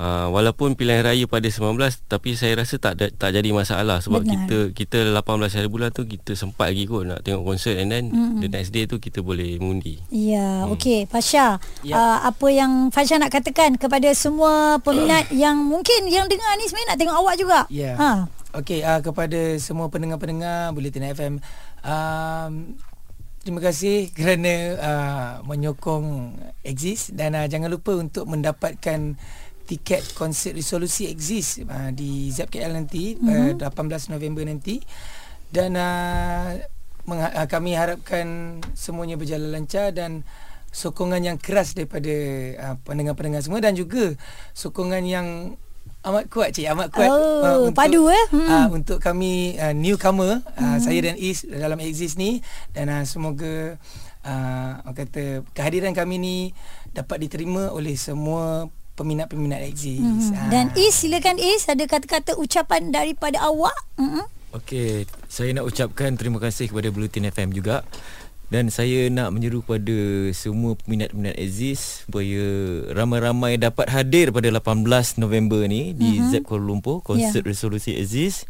Uh, 0.00 0.32
walaupun 0.32 0.80
pilihan 0.80 1.04
raya 1.04 1.28
pada 1.28 1.44
19 1.44 1.76
tapi 2.08 2.32
saya 2.32 2.64
rasa 2.64 2.80
tak 2.80 2.96
da, 2.96 3.12
tak 3.12 3.36
jadi 3.36 3.52
masalah 3.52 4.00
sebab 4.00 4.24
Benar. 4.24 4.48
kita 4.48 4.58
kita 4.72 4.98
18 5.12 5.60
hari 5.60 5.68
bulan 5.68 5.92
tu 5.92 6.08
kita 6.08 6.32
sempat 6.32 6.72
lagi 6.72 6.88
kot 6.88 7.04
nak 7.04 7.20
tengok 7.20 7.44
konsert 7.44 7.76
and 7.76 7.92
then 7.92 8.08
mm-hmm. 8.08 8.40
the 8.40 8.48
next 8.48 8.72
day 8.72 8.88
tu 8.88 8.96
kita 8.96 9.20
boleh 9.20 9.60
mengundi. 9.60 10.00
Ya, 10.08 10.64
hmm. 10.64 10.72
okey 10.72 11.04
Pasha. 11.04 11.60
Ya. 11.84 12.00
Uh, 12.00 12.32
apa 12.32 12.46
yang 12.48 12.88
Fasha 12.88 13.20
nak 13.20 13.28
katakan 13.28 13.76
kepada 13.76 14.08
semua 14.16 14.80
peminat 14.80 15.28
yang 15.44 15.60
mungkin 15.60 16.08
yang 16.08 16.24
dengar 16.32 16.48
ni 16.56 16.64
sebenarnya 16.64 16.96
nak 16.96 16.98
tengok 17.04 17.16
awak 17.20 17.34
juga. 17.36 17.60
Ya. 17.68 17.92
Ha. 18.00 18.39
Okey, 18.50 18.82
uh, 18.82 18.98
kepada 18.98 19.38
semua 19.62 19.86
pendengar-pendengar 19.94 20.74
Bulletin 20.74 21.06
FM 21.14 21.34
um, 21.86 22.74
Terima 23.46 23.62
kasih 23.62 24.08
kerana 24.18 24.54
uh, 24.74 25.32
menyokong 25.46 26.34
Exist 26.66 27.14
dan 27.14 27.38
uh, 27.38 27.46
jangan 27.46 27.70
lupa 27.70 27.94
untuk 27.94 28.26
mendapatkan 28.26 29.14
tiket 29.70 30.02
konsert 30.18 30.58
resolusi 30.58 31.06
Exist 31.06 31.62
uh, 31.62 31.94
di 31.94 32.26
ZKL 32.34 32.74
nanti 32.74 33.14
mm-hmm. 33.22 33.62
uh, 33.62 33.70
18 33.70 34.18
November 34.18 34.42
nanti 34.42 34.82
dan 35.54 35.78
uh, 35.78 36.58
mengha- 37.06 37.30
uh, 37.38 37.46
kami 37.46 37.78
harapkan 37.78 38.58
semuanya 38.74 39.14
berjalan 39.14 39.62
lancar 39.62 39.94
dan 39.94 40.26
sokongan 40.74 41.22
yang 41.22 41.38
keras 41.38 41.78
daripada 41.78 42.14
uh, 42.58 42.76
pendengar-pendengar 42.82 43.46
semua 43.46 43.62
dan 43.62 43.78
juga 43.78 44.18
sokongan 44.58 45.06
yang 45.06 45.54
amat 46.02 46.24
kuat 46.26 46.50
cik 46.50 46.66
amat 46.68 46.88
kuat 46.88 47.08
Oh, 47.08 47.68
padu, 47.70 48.06
eh? 48.06 48.24
Hmm. 48.30 48.46
uh, 48.46 48.66
untuk 48.72 48.98
kami 48.98 49.54
uh, 49.54 49.70
newcomer 49.70 50.40
uh, 50.40 50.60
Hmm. 50.60 50.78
saya 50.78 50.98
dan 51.02 51.14
Is 51.14 51.42
dalam 51.42 51.76
Exist 51.78 52.16
ni 52.16 52.40
dan 52.70 52.88
uh, 52.88 53.04
semoga 53.04 53.76
uh, 54.22 54.70
orang 54.82 54.96
kata 54.98 55.22
kehadiran 55.50 55.92
kami 55.92 56.16
ni 56.16 56.36
dapat 56.90 57.20
diterima 57.20 57.68
oleh 57.68 57.94
semua 57.94 58.66
peminat-peminat 58.94 59.60
Exist 59.62 60.00
Hmm. 60.00 60.32
Ah. 60.34 60.48
Dan 60.48 60.72
Is 60.74 60.92
silakan 60.94 61.36
Is 61.36 61.64
ada 61.64 61.84
kata-kata 61.84 62.34
ucapan 62.34 62.90
daripada 62.90 63.40
awak. 63.40 63.76
Hmm. 63.94 64.24
Okey, 64.50 65.06
saya 65.24 65.54
nak 65.54 65.62
ucapkan 65.64 66.18
terima 66.18 66.36
kasih 66.36 66.66
kepada 66.66 66.90
Bulletin 66.90 67.22
FM 67.24 67.54
juga. 67.54 67.86
Dan 68.50 68.66
saya 68.66 69.06
nak 69.06 69.30
menyeru 69.30 69.62
kepada 69.62 69.94
semua 70.34 70.74
peminat-peminat 70.74 71.38
Aziz 71.38 72.02
supaya 72.02 72.42
ramai-ramai 72.90 73.54
dapat 73.56 73.86
hadir 73.86 74.34
pada 74.34 74.50
18 74.50 75.22
November 75.22 75.70
ni 75.70 75.94
di 75.94 76.18
Mhm. 76.18 76.34
ZEP 76.34 76.42
Kuala 76.50 76.66
Lumpur, 76.66 76.98
konsert 76.98 77.46
Ya. 77.46 77.50
resolusi 77.54 77.94
Aziz. 77.94 78.42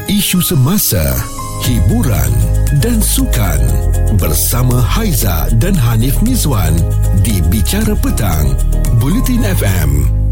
Isu 0.06 0.40
semasa, 0.42 1.02
hiburan 1.64 2.32
dan 2.80 3.00
sukan 3.00 3.60
bersama 4.16 4.78
Haiza 4.78 5.48
dan 5.58 5.74
Hanif 5.74 6.20
Mizwan 6.22 6.74
di 7.22 7.40
Bicara 7.44 7.94
Petang, 7.96 8.54
Bulletin 8.98 9.42
FM. 9.44 10.23